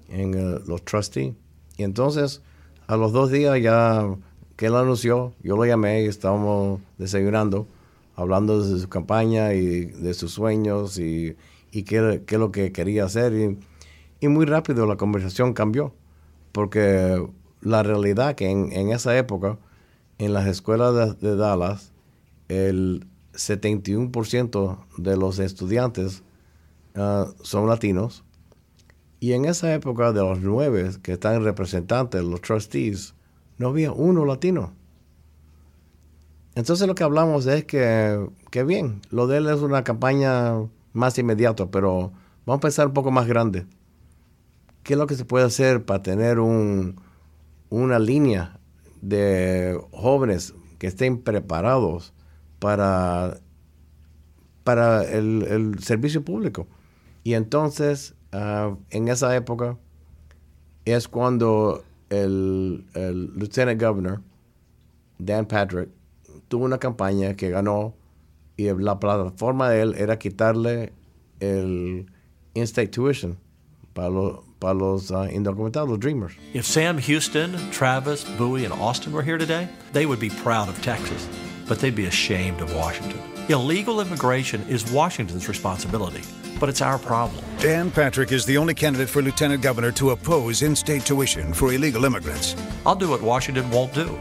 en 0.10 0.36
uh, 0.36 0.60
los 0.68 0.84
trustees. 0.84 1.34
Y 1.78 1.84
entonces, 1.84 2.42
a 2.88 2.98
los 2.98 3.12
dos 3.14 3.32
días 3.32 3.60
ya 3.62 4.06
que 4.56 4.68
él 4.68 4.76
anunció, 4.76 5.34
yo 5.42 5.56
lo 5.56 5.66
llamé 5.66 6.04
y 6.04 6.06
estábamos 6.06 6.80
desayunando, 6.98 7.68
hablando 8.16 8.62
de 8.62 8.80
su 8.80 8.90
campaña 8.90 9.54
y 9.54 9.86
de 9.86 10.14
sus 10.14 10.32
sueños 10.32 11.00
y, 11.00 11.36
qué, 11.72 12.22
es 12.28 12.40
lo 12.40 12.52
que 12.52 12.72
quería 12.72 13.06
hacer. 13.06 13.58
Y 14.20 14.28
muy 14.28 14.46
rápido 14.46 14.86
la 14.86 14.96
conversación 14.96 15.54
cambió, 15.54 15.94
porque 16.52 17.26
la 17.64 17.84
realidad 17.84 18.36
que 18.36 18.50
en, 18.50 18.72
en 18.72 18.90
esa 18.90 19.18
época, 19.18 19.58
en 20.18 20.34
las 20.34 20.48
escuelas 20.48 21.20
de, 21.20 21.36
Dallas, 21.36 21.92
el 22.50 23.08
71% 23.34 24.78
de 24.98 25.18
los 25.18 25.40
estudiantes 25.40 26.24
uh, 26.96 27.32
son 27.42 27.68
latinos. 27.68 28.24
Y 29.20 29.34
en 29.34 29.46
esa 29.46 29.74
época, 29.74 30.12
de 30.12 30.22
los 30.22 30.42
nueve 30.42 30.92
que 31.02 31.14
están 31.14 31.44
representantes, 31.44 32.24
los 32.24 32.42
trustees, 32.42 33.16
no 33.58 33.70
había 33.70 33.92
uno 33.92 34.26
latino. 34.26 34.74
Entonces 36.56 36.88
lo 36.88 36.94
que 36.94 37.04
hablamos 37.04 37.46
es 37.48 37.64
que, 37.66 38.28
que 38.52 38.64
bien, 38.64 39.02
lo 39.10 39.26
de 39.26 39.38
él 39.38 39.48
es 39.48 39.62
una 39.62 39.84
campaña 39.84 40.56
más 40.92 41.18
inmediata, 41.18 41.72
pero 41.72 42.12
vamos 42.46 42.58
a 42.58 42.62
pensar 42.62 42.88
un 42.88 42.94
poco 42.94 43.10
más 43.10 43.26
grande. 43.26 43.66
¿Qué 44.84 44.94
es 44.94 45.00
lo 45.00 45.08
que 45.08 45.16
se 45.16 45.26
puede 45.26 45.46
hacer 45.46 45.86
para 45.86 46.04
tener 46.04 46.40
un, 46.40 46.98
una 47.82 47.98
línea 47.98 48.60
de 49.02 49.80
jóvenes 49.92 50.54
que 50.78 50.86
estén 50.86 51.24
preparados 51.24 52.14
para, 52.60 53.40
para 54.64 55.04
el, 55.04 55.42
el 55.50 55.80
servicio 55.80 56.24
público. 56.24 56.68
Y 57.24 57.34
entonces, 57.34 58.14
uh, 58.32 58.76
en 58.92 59.08
esa 59.08 59.36
época, 59.36 59.80
es 60.86 61.08
cuando 61.08 61.84
el, 62.10 62.86
el 62.94 63.34
lieutenant 63.36 63.82
governor, 63.82 64.22
Dan 65.18 65.48
Patrick, 65.48 65.90
tuvo 66.50 66.66
una 66.66 66.78
campaña 66.78 67.36
que 67.36 67.50
ganó 67.50 67.96
y 68.56 68.72
la 68.72 69.00
plataforma 69.00 69.70
de 69.70 69.82
él 69.82 69.96
era 69.98 70.20
quitarle 70.20 70.94
el 71.40 72.06
in-state 72.54 72.90
tuition 72.90 73.40
para, 73.94 74.10
lo, 74.10 74.44
para 74.64 74.74
los 74.74 75.12
uh, 75.12 75.28
indocumentados, 75.30 76.00
dreamers. 76.00 76.32
If 76.54 76.66
Sam 76.66 76.98
Houston, 76.98 77.52
Travis, 77.72 78.24
Bowie, 78.38 78.64
and 78.64 78.74
Austin 78.74 79.12
were 79.12 79.22
here 79.22 79.38
today, 79.38 79.68
they 79.92 80.06
would 80.06 80.22
be 80.22 80.30
proud 80.30 80.70
of 80.70 80.82
Texas, 80.82 81.28
but 81.68 81.80
they'd 81.80 81.96
be 81.96 82.06
ashamed 82.06 82.62
of 82.62 82.74
Washington. 82.74 83.20
Illegal 83.50 84.00
immigration 84.00 84.66
is 84.70 84.90
Washington's 84.90 85.50
responsibility, 85.50 86.22
but 86.62 86.70
it's 86.70 86.82
our 86.82 86.98
problem. 86.98 87.44
Dan 87.60 87.92
Patrick 87.92 88.32
is 88.32 88.46
the 88.46 88.58
only 88.58 88.74
candidate 88.74 89.10
for 89.10 89.22
lieutenant 89.22 89.62
governor 89.62 89.92
to 89.92 90.12
oppose 90.12 90.62
in 90.62 90.78
state 90.78 91.06
tuition 91.06 91.54
for 91.54 91.74
illegal 91.74 92.06
immigrants. 92.06 92.56
I'll 92.86 92.96
do 92.96 93.10
what 93.10 93.22
Washington 93.22 93.70
won't 93.70 93.94
do. 93.94 94.18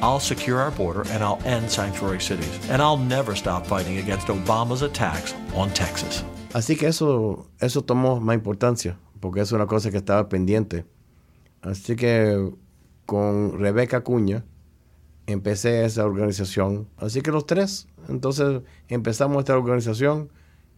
I'll 0.00 0.20
secure 0.20 0.58
our 0.58 0.70
border 0.70 1.04
and 1.10 1.22
I'll 1.22 1.40
end 1.44 1.70
sanctuary 1.70 2.20
cities. 2.20 2.58
And 2.70 2.80
I'll 2.80 2.96
never 2.96 3.36
stop 3.36 3.66
fighting 3.66 3.98
against 3.98 4.28
Obama's 4.28 4.82
attacks 4.82 5.34
on 5.54 5.70
Texas. 5.74 6.24
Así 6.54 6.76
que 6.76 6.88
eso, 6.88 7.46
eso 7.60 7.82
tomó 7.82 8.20
más 8.20 8.34
importancia, 8.34 8.96
porque 9.22 9.40
es 9.40 9.52
una 9.52 9.68
cosa 9.68 9.92
que 9.92 9.98
estaba 9.98 10.28
pendiente. 10.28 10.84
Así 11.60 11.94
que 11.94 12.52
con 13.06 13.56
Rebeca 13.60 14.02
Cuña 14.02 14.44
empecé 15.28 15.84
esa 15.84 16.04
organización. 16.04 16.88
Así 16.96 17.20
que 17.20 17.30
los 17.30 17.46
tres, 17.46 17.86
entonces 18.08 18.62
empezamos 18.88 19.38
esta 19.38 19.56
organización 19.56 20.28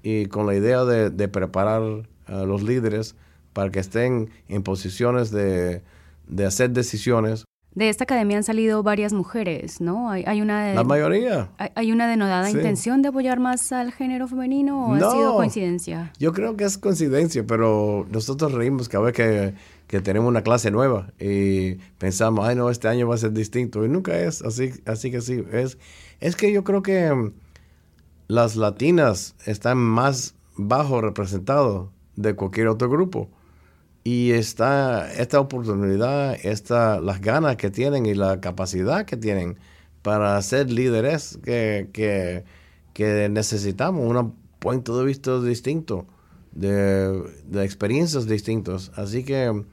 y 0.03 0.27
con 0.27 0.47
la 0.47 0.55
idea 0.55 0.85
de, 0.85 1.29
preparar 1.29 2.07
a 2.27 2.45
los 2.45 2.63
líderes 2.63 3.17
para 3.55 3.71
que 3.71 3.81
estén 3.81 4.29
en 4.49 4.63
posiciones 4.63 5.31
de, 5.31 5.83
de 6.29 6.45
hacer 6.45 6.71
decisiones 6.71 7.45
de 7.75 7.89
esta 7.89 8.05
academia 8.05 8.37
han 8.37 8.45
salido 8.45 8.83
varias 8.83 9.13
mujeres, 9.13 9.81
¿no? 9.81 10.09
Hay, 10.11 10.23
hay 10.27 10.41
una 10.41 10.65
de, 10.67 10.75
La 10.75 10.85
mayoría. 10.85 11.49
Hay, 11.59 11.71
hay 11.75 11.93
una 11.93 12.07
denodada 12.07 12.49
Sí. 12.49 12.57
intención 12.57 13.03
de 13.03 13.09
apoyar 13.09 13.41
más 13.41 13.73
al 13.73 13.93
género 13.93 14.29
femenino 14.29 14.87
o 14.87 14.95
No. 14.97 15.09
ha 15.09 15.11
sido 15.13 15.35
coincidencia. 15.37 16.13
Yo 16.21 16.33
creo 16.33 16.57
que 16.57 16.65
es 16.65 16.79
coincidencia, 16.79 17.45
pero 17.47 18.07
nosotros 18.11 18.53
reímos 18.53 18.89
cada 18.89 19.05
vez 19.07 19.15
que, 19.15 19.55
que 19.89 20.01
tenemos 20.01 20.29
una 20.29 20.43
clase 20.43 20.71
nueva 20.71 21.13
y 21.19 21.75
pensamos, 21.99 22.47
ay 22.47 22.55
no, 22.55 22.71
este 22.71 22.87
año 22.89 23.09
va 23.09 23.17
a 23.17 23.19
ser 23.19 23.33
distinto. 23.33 23.85
Y 23.85 23.89
nunca 23.89 24.17
es 24.19 24.41
así, 24.43 24.71
así 24.87 25.11
que 25.11 25.21
sí. 25.21 25.43
Es, 25.53 25.77
es 26.21 26.37
que 26.37 26.53
yo 26.53 26.63
creo 26.63 26.83
que 26.83 27.33
las 28.29 28.57
latinas 28.57 29.35
están 29.47 29.79
más 29.79 30.35
bajo 30.57 31.01
representados 31.01 31.89
de 32.17 32.35
cualquier 32.35 32.69
otro 32.69 32.89
grupo. 32.89 33.29
Y 34.07 34.33
está 34.33 35.11
esta 35.15 35.41
oportunidad, 35.41 36.37
esta, 36.45 37.01
las 37.01 37.23
ganas 37.23 37.57
que 37.57 37.71
tienen 37.71 38.05
y 38.05 38.15
la 38.15 38.39
capacidad 38.39 39.07
que 39.07 39.17
tienen 39.17 39.57
para 40.03 40.41
ser 40.43 40.71
líderes 40.71 41.39
que, 41.43 41.89
que, 42.93 43.29
necesitamos, 43.31 44.07
un 44.07 44.35
punto 44.59 44.99
de 44.99 45.07
vista 45.07 45.41
distinto, 45.41 46.07
de, 46.53 47.23
de 47.47 47.65
experiencias 47.65 48.27
distintas. 48.27 48.93
Así 48.95 49.25
que 49.25 49.65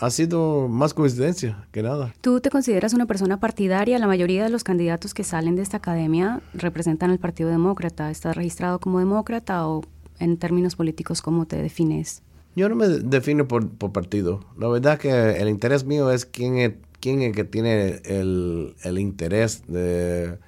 ha 0.00 0.10
sido 0.10 0.68
más 0.68 0.94
coincidencia 0.94 1.66
que 1.70 1.82
nada. 1.82 2.14
¿Tú 2.22 2.40
te 2.40 2.48
consideras 2.48 2.94
una 2.94 3.04
persona 3.04 3.38
partidaria? 3.38 3.98
La 3.98 4.06
mayoría 4.06 4.44
de 4.44 4.48
los 4.48 4.64
candidatos 4.64 5.12
que 5.12 5.24
salen 5.24 5.56
de 5.56 5.62
esta 5.62 5.76
academia 5.76 6.40
representan 6.54 7.10
al 7.10 7.18
Partido 7.18 7.50
Demócrata. 7.50 8.10
¿Estás 8.10 8.34
registrado 8.34 8.78
como 8.78 8.98
demócrata 8.98 9.68
o 9.68 9.82
en 10.18 10.38
términos 10.38 10.76
políticos 10.76 11.20
cómo 11.20 11.44
te 11.44 11.56
defines? 11.56 12.22
Yo 12.54 12.68
no 12.68 12.74
me 12.76 12.86
defino 12.88 13.48
por, 13.48 13.68
por 13.70 13.92
partido. 13.92 14.40
La 14.58 14.68
verdad 14.68 14.98
que 14.98 15.10
el 15.40 15.48
interés 15.48 15.84
mío 15.84 16.10
es 16.10 16.26
quién 16.26 16.58
es, 16.58 16.72
quién 17.00 17.22
es 17.22 17.34
que 17.34 17.44
tiene 17.44 18.00
el, 18.04 18.74
el 18.82 18.98
interés 18.98 19.62
de, 19.68 20.38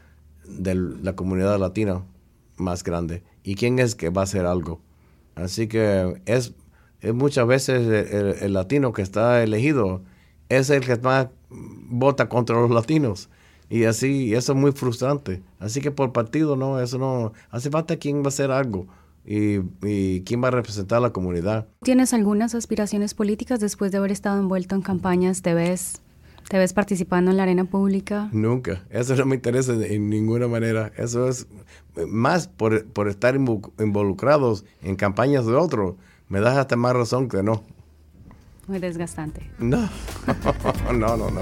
de 0.46 0.74
la 0.74 1.16
comunidad 1.16 1.58
latina 1.58 2.04
más 2.56 2.84
grande 2.84 3.22
y 3.42 3.54
quién 3.54 3.78
es 3.78 3.94
que 3.94 4.10
va 4.10 4.22
a 4.22 4.24
hacer 4.24 4.44
algo. 4.46 4.80
Así 5.34 5.66
que 5.66 6.20
es, 6.26 6.52
es 7.00 7.14
muchas 7.14 7.46
veces 7.46 7.86
el, 7.88 8.36
el- 8.42 8.52
latino 8.52 8.92
que 8.92 9.02
está 9.02 9.42
elegido 9.42 10.02
es 10.48 10.70
el 10.70 10.84
que 10.84 10.96
más 10.98 11.28
vota 11.50 12.28
contra 12.28 12.56
los 12.56 12.70
latinos. 12.70 13.30
Y 13.70 13.84
así, 13.84 14.34
eso 14.34 14.52
es 14.52 14.58
muy 14.58 14.72
frustrante. 14.72 15.42
Así 15.58 15.80
que 15.80 15.90
por 15.90 16.12
partido 16.12 16.54
no, 16.56 16.80
eso 16.80 16.98
no. 16.98 17.32
Hace 17.50 17.70
falta 17.70 17.96
quién 17.96 18.20
va 18.20 18.26
a 18.26 18.28
hacer 18.28 18.50
algo 18.50 18.86
y, 19.24 19.60
y 19.82 20.22
quién 20.22 20.42
va 20.42 20.48
a 20.48 20.50
representar 20.50 20.98
a 20.98 21.00
la 21.00 21.10
comunidad. 21.10 21.68
¿Tienes 21.82 22.12
algunas 22.12 22.54
aspiraciones 22.54 23.14
políticas 23.14 23.60
después 23.60 23.92
de 23.92 23.98
haber 23.98 24.12
estado 24.12 24.38
envuelto 24.38 24.74
en 24.74 24.82
campañas? 24.82 25.42
¿Te 25.42 25.54
ves, 25.54 26.02
te 26.48 26.58
ves 26.58 26.72
participando 26.72 27.30
en 27.30 27.38
la 27.38 27.44
arena 27.44 27.64
pública? 27.64 28.28
Nunca. 28.32 28.82
Eso 28.90 29.16
no 29.16 29.26
me 29.26 29.36
interesa 29.36 29.72
en 29.72 30.10
ninguna 30.10 30.48
manera. 30.48 30.92
Eso 30.96 31.28
es 31.28 31.46
más 32.06 32.48
por, 32.48 32.84
por 32.86 33.08
estar 33.08 33.34
involucrados 33.34 34.64
en 34.82 34.96
campañas 34.96 35.46
de 35.46 35.54
otros. 35.54 35.94
Me 36.28 36.40
das 36.40 36.56
hasta 36.56 36.76
más 36.76 36.94
razón 36.94 37.28
que 37.28 37.42
no. 37.42 37.62
Muy 38.66 38.78
desgastante. 38.78 39.50
No, 39.58 39.88
no, 40.92 41.16
no, 41.16 41.30
no. 41.30 41.40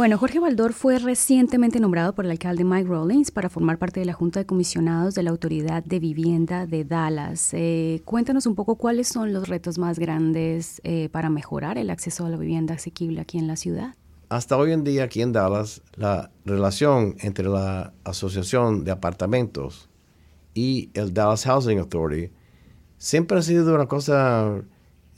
Bueno, 0.00 0.16
Jorge 0.16 0.40
Baldor 0.40 0.72
fue 0.72 0.98
recientemente 0.98 1.78
nombrado 1.78 2.14
por 2.14 2.24
el 2.24 2.30
alcalde 2.30 2.64
Mike 2.64 2.88
Rawlings 2.88 3.30
para 3.30 3.50
formar 3.50 3.76
parte 3.76 4.00
de 4.00 4.06
la 4.06 4.14
Junta 4.14 4.40
de 4.40 4.46
Comisionados 4.46 5.14
de 5.14 5.22
la 5.22 5.28
Autoridad 5.28 5.84
de 5.84 6.00
Vivienda 6.00 6.64
de 6.64 6.86
Dallas. 6.86 7.50
Eh, 7.52 8.00
cuéntanos 8.06 8.46
un 8.46 8.54
poco 8.54 8.76
cuáles 8.76 9.08
son 9.08 9.34
los 9.34 9.46
retos 9.46 9.76
más 9.76 9.98
grandes 9.98 10.80
eh, 10.84 11.10
para 11.10 11.28
mejorar 11.28 11.76
el 11.76 11.90
acceso 11.90 12.24
a 12.24 12.30
la 12.30 12.38
vivienda 12.38 12.76
asequible 12.76 13.20
aquí 13.20 13.36
en 13.36 13.46
la 13.46 13.56
ciudad. 13.56 13.94
Hasta 14.30 14.56
hoy 14.56 14.72
en 14.72 14.84
día 14.84 15.04
aquí 15.04 15.20
en 15.20 15.32
Dallas, 15.32 15.82
la 15.96 16.30
relación 16.46 17.16
entre 17.20 17.50
la 17.50 17.92
Asociación 18.02 18.84
de 18.84 18.92
Apartamentos 18.92 19.90
y 20.54 20.88
el 20.94 21.12
Dallas 21.12 21.44
Housing 21.44 21.78
Authority 21.78 22.32
siempre 22.96 23.36
ha 23.36 23.42
sido 23.42 23.74
una 23.74 23.84
cosa 23.84 24.62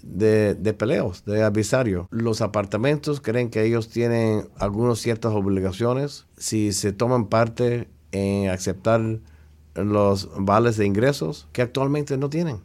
de, 0.02 0.54
de, 0.54 0.74
peleos, 0.74 1.24
de 1.24 1.42
adversario. 1.42 2.08
Los 2.10 2.40
apartamentos 2.40 3.20
creen 3.20 3.50
que 3.50 3.64
ellos 3.64 3.88
tienen 3.88 4.48
algunas 4.58 4.98
ciertas 4.98 5.32
obligaciones 5.32 6.26
si 6.36 6.72
se 6.72 6.92
toman 6.92 7.26
parte 7.26 7.88
en 8.12 8.50
aceptar 8.50 9.20
los 9.74 10.28
vales 10.36 10.76
de 10.76 10.86
ingresos 10.86 11.48
que 11.52 11.62
actualmente 11.62 12.16
no 12.18 12.30
tienen. 12.30 12.58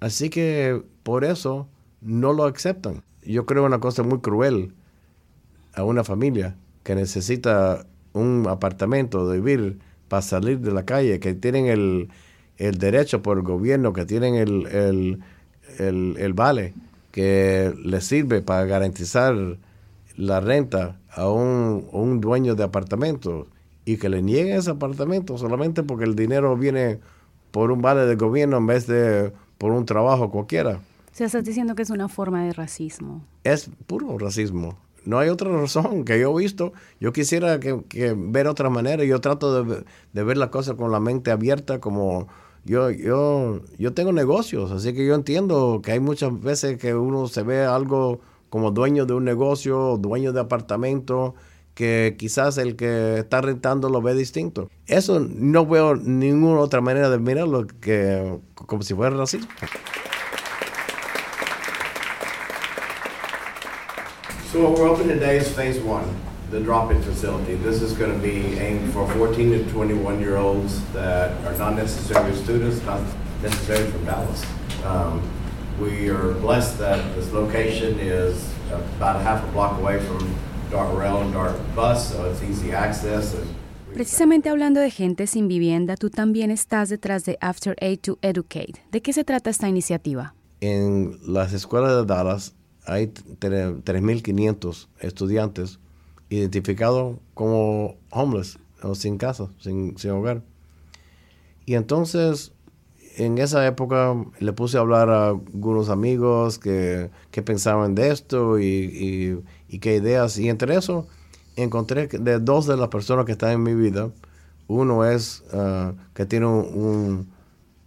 Así 0.00 0.30
que 0.30 0.82
por 1.02 1.24
eso 1.24 1.68
no 2.00 2.32
lo 2.32 2.44
aceptan. 2.44 3.02
Yo 3.24 3.46
creo 3.46 3.64
una 3.64 3.80
cosa 3.80 4.02
muy 4.02 4.20
cruel 4.20 4.74
a 5.74 5.84
una 5.84 6.04
familia 6.04 6.56
que 6.82 6.94
necesita 6.94 7.86
un 8.12 8.46
apartamento 8.48 9.28
de 9.28 9.40
vivir 9.40 9.78
para 10.08 10.22
salir 10.22 10.60
de 10.60 10.72
la 10.72 10.84
calle, 10.84 11.20
que 11.20 11.34
tienen 11.34 11.66
el, 11.66 12.08
el 12.56 12.78
derecho 12.78 13.22
por 13.22 13.38
el 13.38 13.44
gobierno, 13.44 13.92
que 13.92 14.06
tienen 14.06 14.34
el, 14.34 14.66
el, 14.66 15.20
el, 15.78 16.32
vale 16.34 16.74
que 17.10 17.72
les 17.82 18.04
sirve 18.04 18.40
para 18.40 18.64
garantizar 18.64 19.34
la 20.16 20.40
renta 20.40 20.98
a 21.10 21.28
un, 21.28 21.86
un 21.92 22.20
dueño 22.20 22.54
de 22.54 22.64
apartamento 22.64 23.48
y 23.84 23.96
que 23.96 24.08
le 24.08 24.22
nieguen 24.22 24.58
ese 24.58 24.70
apartamento 24.70 25.36
solamente 25.38 25.82
porque 25.82 26.04
el 26.04 26.14
dinero 26.14 26.56
viene 26.56 27.00
por 27.50 27.70
un 27.70 27.82
vale 27.82 28.06
del 28.06 28.16
gobierno 28.16 28.58
en 28.58 28.66
vez 28.66 28.86
de 28.86 29.32
por 29.58 29.72
un 29.72 29.84
trabajo 29.84 30.30
cualquiera. 30.30 30.80
O 31.12 31.14
sea, 31.14 31.26
estás 31.26 31.44
diciendo 31.44 31.74
que 31.74 31.82
es 31.82 31.90
una 31.90 32.08
forma 32.08 32.44
de 32.44 32.52
racismo. 32.52 33.24
Es 33.44 33.70
puro 33.86 34.16
racismo. 34.16 34.78
No 35.04 35.18
hay 35.18 35.28
otra 35.28 35.50
razón 35.50 36.04
que 36.04 36.20
yo 36.20 36.38
he 36.38 36.42
visto. 36.42 36.72
Yo 37.00 37.12
quisiera 37.12 37.58
que, 37.58 37.82
que 37.88 38.14
ver 38.16 38.46
otra 38.46 38.70
manera. 38.70 39.04
Yo 39.04 39.20
trato 39.20 39.64
de, 39.64 39.84
de, 40.12 40.24
ver 40.24 40.36
la 40.36 40.50
cosa 40.50 40.74
con 40.74 40.92
la 40.92 41.00
mente 41.00 41.30
abierta 41.30 41.80
como 41.80 42.28
yo, 42.64 42.90
yo, 42.90 43.60
yo 43.78 43.92
tengo 43.94 44.12
negocios, 44.12 44.70
así 44.70 44.92
que 44.92 45.06
yo 45.06 45.14
entiendo 45.14 45.80
que 45.82 45.92
hay 45.92 46.00
muchas 46.00 46.38
veces 46.40 46.78
que 46.78 46.94
uno 46.94 47.26
se 47.26 47.42
ve 47.42 47.64
algo 47.64 48.20
como 48.48 48.70
dueño 48.70 49.06
de 49.06 49.14
un 49.14 49.24
negocio, 49.24 49.96
dueño 49.98 50.32
de 50.32 50.40
apartamento, 50.40 51.34
que 51.74 52.16
quizás 52.18 52.58
el 52.58 52.76
que 52.76 53.18
está 53.18 53.40
rentando 53.40 53.88
lo 53.88 54.02
ve 54.02 54.14
distinto. 54.14 54.68
Eso 54.86 55.20
no 55.20 55.64
veo 55.64 55.94
ninguna 55.96 56.60
otra 56.60 56.80
manera 56.80 57.08
de 57.08 57.18
mirarlo 57.18 57.66
que 57.80 58.38
como 58.54 58.82
si 58.82 58.94
fuera 58.94 59.16
racismo. 59.16 59.48
So 64.52 64.68
what 64.68 64.98
we're 64.98 65.14
today 65.14 65.38
is 65.38 65.48
phase 65.48 65.80
one, 65.80 66.04
the 66.50 66.60
drop-in 66.60 67.00
facility. 67.02 67.54
This 67.54 67.80
is 67.80 67.92
going 67.92 68.12
to 68.12 68.18
be 68.18 68.58
aimed 68.58 68.92
for 68.92 69.08
14 69.12 69.50
to 69.52 69.70
21 69.70 70.20
year 70.20 70.36
olds 70.36 70.84
that 70.92 71.30
are 71.46 71.56
not 71.56 71.76
necessarily 71.76 72.34
students, 72.36 72.84
not 72.84 73.00
necessarily 73.42 73.90
from 73.90 74.04
Dallas. 74.04 74.44
Um, 74.84 75.22
we 75.80 76.10
are 76.10 76.34
blessed 76.34 76.78
that 76.78 77.14
this 77.14 77.32
location 77.32 77.98
is 78.00 78.52
about 78.96 79.16
a 79.16 79.20
half 79.20 79.42
a 79.44 79.52
block 79.52 79.78
away 79.78 80.00
from 80.00 80.36
Dart 80.70 80.94
Rail 80.96 81.22
and 81.22 81.32
Dart 81.32 81.56
Bus, 81.74 82.12
so 82.12 82.30
it's 82.30 82.42
easy 82.42 82.72
access. 82.72 83.34
And 83.34 83.46
Precisamente 83.94 84.48
hablando 84.48 84.80
de 84.80 84.90
gente 84.90 85.26
sin 85.26 85.48
vivienda, 85.48 85.96
tú 85.96 86.10
también 86.10 86.52
estás 86.52 86.90
detrás 86.90 87.24
de 87.24 87.38
After 87.40 87.74
Aid 87.80 88.00
to 88.02 88.18
Educate. 88.22 88.74
¿De 88.92 89.02
qué 89.02 89.12
se 89.12 89.24
trata 89.24 89.50
esta 89.50 89.68
iniciativa? 89.68 90.34
En 90.60 91.18
las 91.26 91.52
escuelas 91.52 91.96
de 91.96 92.04
Dallas 92.04 92.54
hay 92.86 93.06
3.500 93.06 94.86
estudiantes 95.00 95.80
identificados 96.30 97.16
como 97.34 97.96
homeless 98.10 98.58
o 98.82 98.94
sin 98.94 99.18
casa, 99.18 99.48
sin, 99.58 99.98
sin, 99.98 100.12
hogar. 100.12 100.42
Y 101.66 101.74
entonces, 101.74 102.52
en 103.16 103.36
esa 103.38 103.66
época, 103.66 104.14
le 104.38 104.52
puse 104.52 104.78
a 104.78 104.80
hablar 104.80 105.10
a 105.10 105.28
algunos 105.28 105.90
amigos 105.90 106.58
que, 106.58 107.10
que 107.30 107.42
pensaban 107.42 107.94
de 107.94 108.10
esto 108.10 108.58
y, 108.58 108.64
y, 108.64 109.42
y, 109.68 109.78
qué 109.80 109.96
ideas. 109.96 110.38
Y 110.38 110.48
entre 110.48 110.76
eso, 110.76 111.06
encontré 111.56 112.06
de 112.06 112.38
dos 112.38 112.66
de 112.66 112.76
las 112.76 112.88
personas 112.88 113.26
que 113.26 113.32
están 113.32 113.50
en 113.50 113.62
mi 113.62 113.74
vida. 113.74 114.10
Uno 114.68 115.04
es 115.04 115.42
uh, 115.52 115.94
que 116.14 116.26
tiene 116.26 116.46
un, 116.46 116.64
un, 116.72 117.28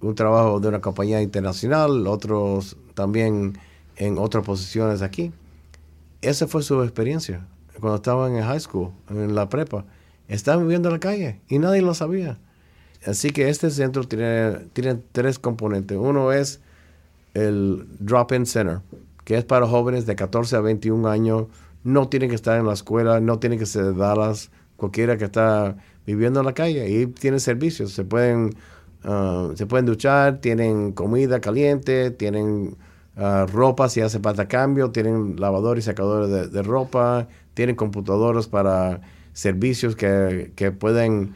un 0.01 0.15
trabajo 0.15 0.59
de 0.59 0.67
una 0.67 0.81
compañía 0.81 1.21
internacional, 1.21 2.05
otros 2.07 2.75
también 2.93 3.57
en 3.95 4.17
otras 4.17 4.43
posiciones 4.43 5.01
aquí. 5.01 5.31
Esa 6.21 6.45
fue 6.45 6.61
su 6.61 6.83
experiencia 6.83 7.47
cuando 7.79 7.95
estaban 7.97 8.35
en 8.35 8.43
high 8.43 8.59
school, 8.59 8.91
en 9.09 9.35
la 9.35 9.49
prepa. 9.49 9.85
Estaban 10.27 10.63
viviendo 10.63 10.89
en 10.89 10.93
la 10.93 10.99
calle 10.99 11.41
y 11.47 11.59
nadie 11.59 11.81
lo 11.81 11.93
sabía. 11.93 12.39
Así 13.05 13.31
que 13.31 13.49
este 13.49 13.69
centro 13.69 14.03
tiene, 14.05 14.67
tiene 14.73 14.99
tres 15.11 15.39
componentes. 15.39 15.97
Uno 15.97 16.31
es 16.31 16.61
el 17.33 17.85
Drop-In 17.99 18.45
Center, 18.45 18.79
que 19.25 19.37
es 19.37 19.43
para 19.43 19.67
jóvenes 19.67 20.05
de 20.05 20.15
14 20.15 20.55
a 20.55 20.61
21 20.61 21.07
años. 21.09 21.47
No 21.83 22.07
tienen 22.07 22.29
que 22.29 22.35
estar 22.35 22.57
en 22.57 22.65
la 22.65 22.73
escuela, 22.73 23.19
no 23.19 23.39
tienen 23.39 23.59
que 23.59 23.65
ser 23.65 23.95
Dallas, 23.95 24.51
cualquiera 24.77 25.17
que 25.17 25.25
está 25.25 25.75
viviendo 26.05 26.39
en 26.39 26.45
la 26.45 26.53
calle. 26.53 26.89
Y 26.89 27.07
tiene 27.07 27.39
servicios, 27.39 27.91
se 27.91 28.05
pueden, 28.05 28.55
uh, 29.03 29.53
se 29.55 29.65
pueden 29.65 29.85
duchar, 29.85 30.39
tienen 30.39 30.93
comida 30.93 31.41
caliente, 31.41 32.11
tienen 32.11 32.77
uh, 33.17 33.45
ropa 33.47 33.89
si 33.89 34.01
hace 34.01 34.19
falta 34.19 34.47
cambio, 34.47 34.91
tienen 34.91 35.39
lavadores 35.39 35.83
y 35.83 35.87
secadores 35.87 36.51
de, 36.51 36.63
ropa, 36.63 37.27
tienen 37.53 37.75
computadoras 37.75 38.47
para 38.47 39.01
servicios 39.33 39.95
que, 39.95 40.51
que, 40.55 40.71
pueden 40.71 41.35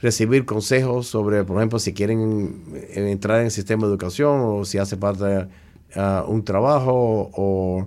recibir 0.00 0.44
consejos 0.44 1.06
sobre, 1.06 1.44
por 1.44 1.56
ejemplo, 1.58 1.78
si 1.78 1.92
quieren 1.92 2.62
entrar 2.94 3.40
en 3.40 3.46
el 3.46 3.50
sistema 3.50 3.86
de 3.86 3.90
educación 3.90 4.40
o 4.42 4.64
si 4.64 4.78
hace 4.78 4.96
falta 4.96 5.48
uh, 5.96 6.30
un 6.30 6.44
trabajo 6.44 7.30
o 7.34 7.86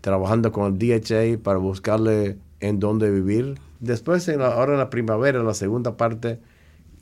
trabajando 0.00 0.52
con 0.52 0.72
el 0.72 0.78
DHA 0.78 1.42
para 1.42 1.58
buscarle 1.58 2.38
en 2.60 2.80
dónde 2.80 3.10
vivir. 3.10 3.58
Después, 3.80 4.28
ahora 4.28 4.72
en 4.72 4.78
la 4.78 4.90
primavera, 4.90 5.42
la 5.42 5.54
segunda 5.54 5.96
parte 5.96 6.40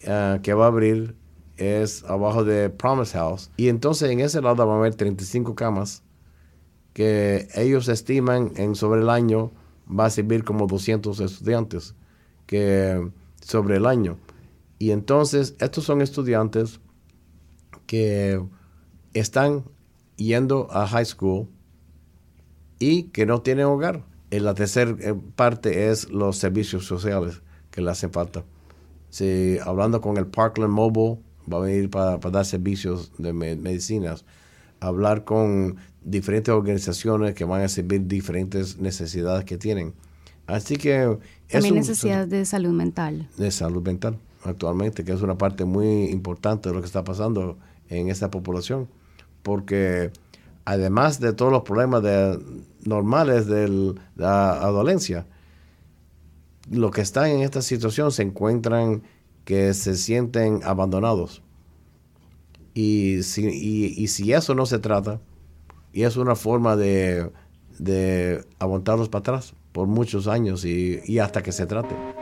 uh, 0.07 0.41
que 0.43 0.55
va 0.55 0.67
a 0.67 0.69
abrir 0.69 1.15
es 1.61 2.03
abajo 2.05 2.43
de 2.43 2.71
Promise 2.71 3.19
House. 3.19 3.51
Y 3.57 3.69
entonces 3.69 4.11
en 4.11 4.21
ese 4.21 4.41
lado 4.41 4.67
va 4.67 4.75
a 4.75 4.79
haber 4.79 4.95
35 4.95 5.55
camas 5.55 6.03
que 6.95 7.49
ellos 7.55 7.89
estiman 7.89 8.53
en 8.57 8.75
sobre 8.75 9.03
el 9.03 9.11
año 9.11 9.53
va 9.89 10.07
a 10.07 10.11
servir 10.11 10.45
como 10.45 10.67
200 10.67 11.21
estudiantes 11.21 11.95
que 12.47 13.11
sobre 13.41 13.77
el 13.77 13.87
año. 13.87 14.17
Y 14.79 14.93
entonces 14.93 15.55
estos 15.61 15.85
son 15.85 16.01
estudiantes 16.01 16.81
que 17.87 18.43
están 19.13 19.65
yendo 20.17 20.69
a 20.71 20.87
high 20.87 21.05
school 21.05 21.49
y 22.79 23.05
que 23.05 23.27
no 23.27 23.43
tienen 23.43 23.67
hogar. 23.67 24.05
En 24.31 24.45
la 24.45 24.55
tercera 24.55 24.97
eh, 25.01 25.15
parte 25.37 25.91
es 25.91 26.09
los 26.09 26.39
servicios 26.39 26.87
sociales 26.87 27.43
que 27.71 27.83
le 27.83 27.91
hacen 27.91 28.13
falta. 28.13 28.45
Si, 29.11 29.59
hablando 29.65 30.01
con 30.01 30.17
el 30.17 30.27
Parkland 30.27 30.73
Mobile, 30.73 31.19
va 31.51 31.59
a 31.59 31.61
venir 31.61 31.91
para, 31.91 32.19
para 32.21 32.39
dar 32.39 32.45
servicios 32.47 33.13
de 33.19 33.33
me, 33.33 33.57
medicinas, 33.57 34.25
hablar 34.81 35.25
con 35.25 35.77
diferentes 36.03 36.53
organizaciones 36.53 37.35
que 37.35 37.45
van 37.45 37.63
a 37.63 37.69
servir 37.69 38.07
diferentes 38.07 38.79
necesidades 38.79 39.45
que 39.45 39.59
tienen. 39.59 39.95
Así 40.47 40.77
que... 40.77 41.19
También 41.49 41.75
necesidades 41.75 42.31
de 42.31 42.45
salud 42.45 42.73
mental. 42.73 43.29
De 43.37 43.51
salud 43.51 43.83
mental, 43.83 44.17
actualmente, 44.45 45.05
que 45.05 45.13
es 45.13 45.23
una 45.23 45.37
parte 45.37 45.65
muy 45.65 46.05
importante 46.07 46.69
de 46.69 46.75
lo 46.75 46.81
que 46.81 46.87
está 46.87 47.05
pasando 47.05 47.59
en 47.89 48.09
esta 48.09 48.31
población, 48.31 48.89
porque 49.43 50.11
además 50.65 51.21
de 51.21 51.33
todos 51.33 51.53
los 51.53 51.63
problemas 51.63 52.03
de, 52.03 52.39
normales 52.85 53.47
de 53.47 53.95
la 54.17 54.53
adolescencia, 54.53 55.27
los 56.71 56.93
que 56.93 57.01
están 57.01 57.31
en 57.31 57.41
esta 57.41 57.63
situación 57.63 58.13
se 58.13 58.23
encuentran 58.23 59.03
que 59.45 59.75
se 59.75 59.97
sienten 59.97 60.61
abandonados. 60.65 61.43
Y 62.75 63.23
si, 63.23 63.47
y, 63.49 64.09
si 64.09 64.33
eso 64.33 64.55
no 64.55 64.67
se 64.67 64.79
trata, 64.79 65.21
y 65.93 66.03
es 66.03 66.17
una 66.17 66.37
forma 66.37 66.77
de, 66.77 67.31
de 67.79 68.45
aguantarlos 68.59 69.09
para 69.09 69.21
atrás 69.21 69.55
por 69.73 69.89
muchos 69.89 70.29
años 70.29 70.65
y, 70.65 71.01
y 71.05 71.19
hasta 71.19 71.43
que 71.43 71.53
se 71.53 71.67
trate. 71.67 72.20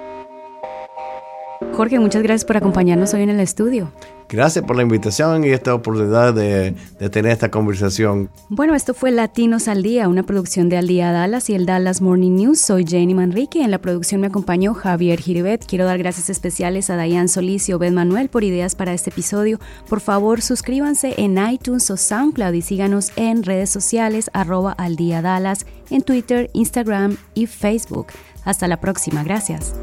Jorge, 1.78 2.00
muchas 2.00 2.24
gracias 2.24 2.44
por 2.44 2.56
acompañarnos 2.56 3.14
hoy 3.14 3.22
en 3.22 3.30
el 3.30 3.38
estudio. 3.38 3.92
Gracias 4.28 4.64
por 4.64 4.74
la 4.74 4.82
invitación 4.82 5.44
y 5.44 5.50
esta 5.50 5.76
oportunidad 5.76 6.34
de, 6.34 6.74
de, 6.98 7.08
tener 7.08 7.30
esta 7.30 7.52
conversación. 7.52 8.30
Bueno, 8.48 8.74
esto 8.74 8.94
fue 8.94 9.12
Latinos 9.12 9.68
al 9.68 9.84
Día, 9.84 10.08
una 10.08 10.24
producción 10.24 10.68
de 10.68 10.76
Al 10.76 10.88
Día 10.88 11.12
Dallas 11.12 11.48
y 11.50 11.54
el 11.54 11.66
Dallas 11.66 12.00
Morning 12.00 12.32
News. 12.32 12.58
Soy 12.60 12.84
Jenny 12.84 13.14
Manrique. 13.14 13.62
En 13.62 13.70
la 13.70 13.78
producción 13.78 14.20
me 14.20 14.26
acompañó 14.26 14.74
Javier 14.74 15.20
Giribet. 15.20 15.64
Quiero 15.66 15.84
dar 15.84 15.98
gracias 15.98 16.30
especiales 16.30 16.90
a 16.90 16.96
Dayan 16.96 17.28
Solís 17.28 17.68
y 17.68 17.74
Obed 17.74 17.92
Manuel 17.92 18.28
por 18.28 18.42
ideas 18.42 18.74
para 18.74 18.92
este 18.92 19.10
episodio. 19.10 19.60
Por 19.88 20.00
favor, 20.00 20.42
suscríbanse 20.42 21.14
en 21.16 21.38
iTunes 21.38 21.88
o 21.92 21.96
SoundCloud 21.96 22.54
y 22.54 22.62
síganos 22.62 23.12
en 23.14 23.44
redes 23.44 23.70
sociales 23.70 24.30
arroba 24.32 24.72
al 24.72 24.96
día 24.96 25.22
Dallas 25.22 25.64
en 25.90 26.02
Twitter, 26.02 26.50
Instagram 26.54 27.18
y 27.34 27.46
Facebook. 27.46 28.08
Hasta 28.44 28.66
la 28.66 28.80
próxima. 28.80 29.22
Gracias. 29.22 29.74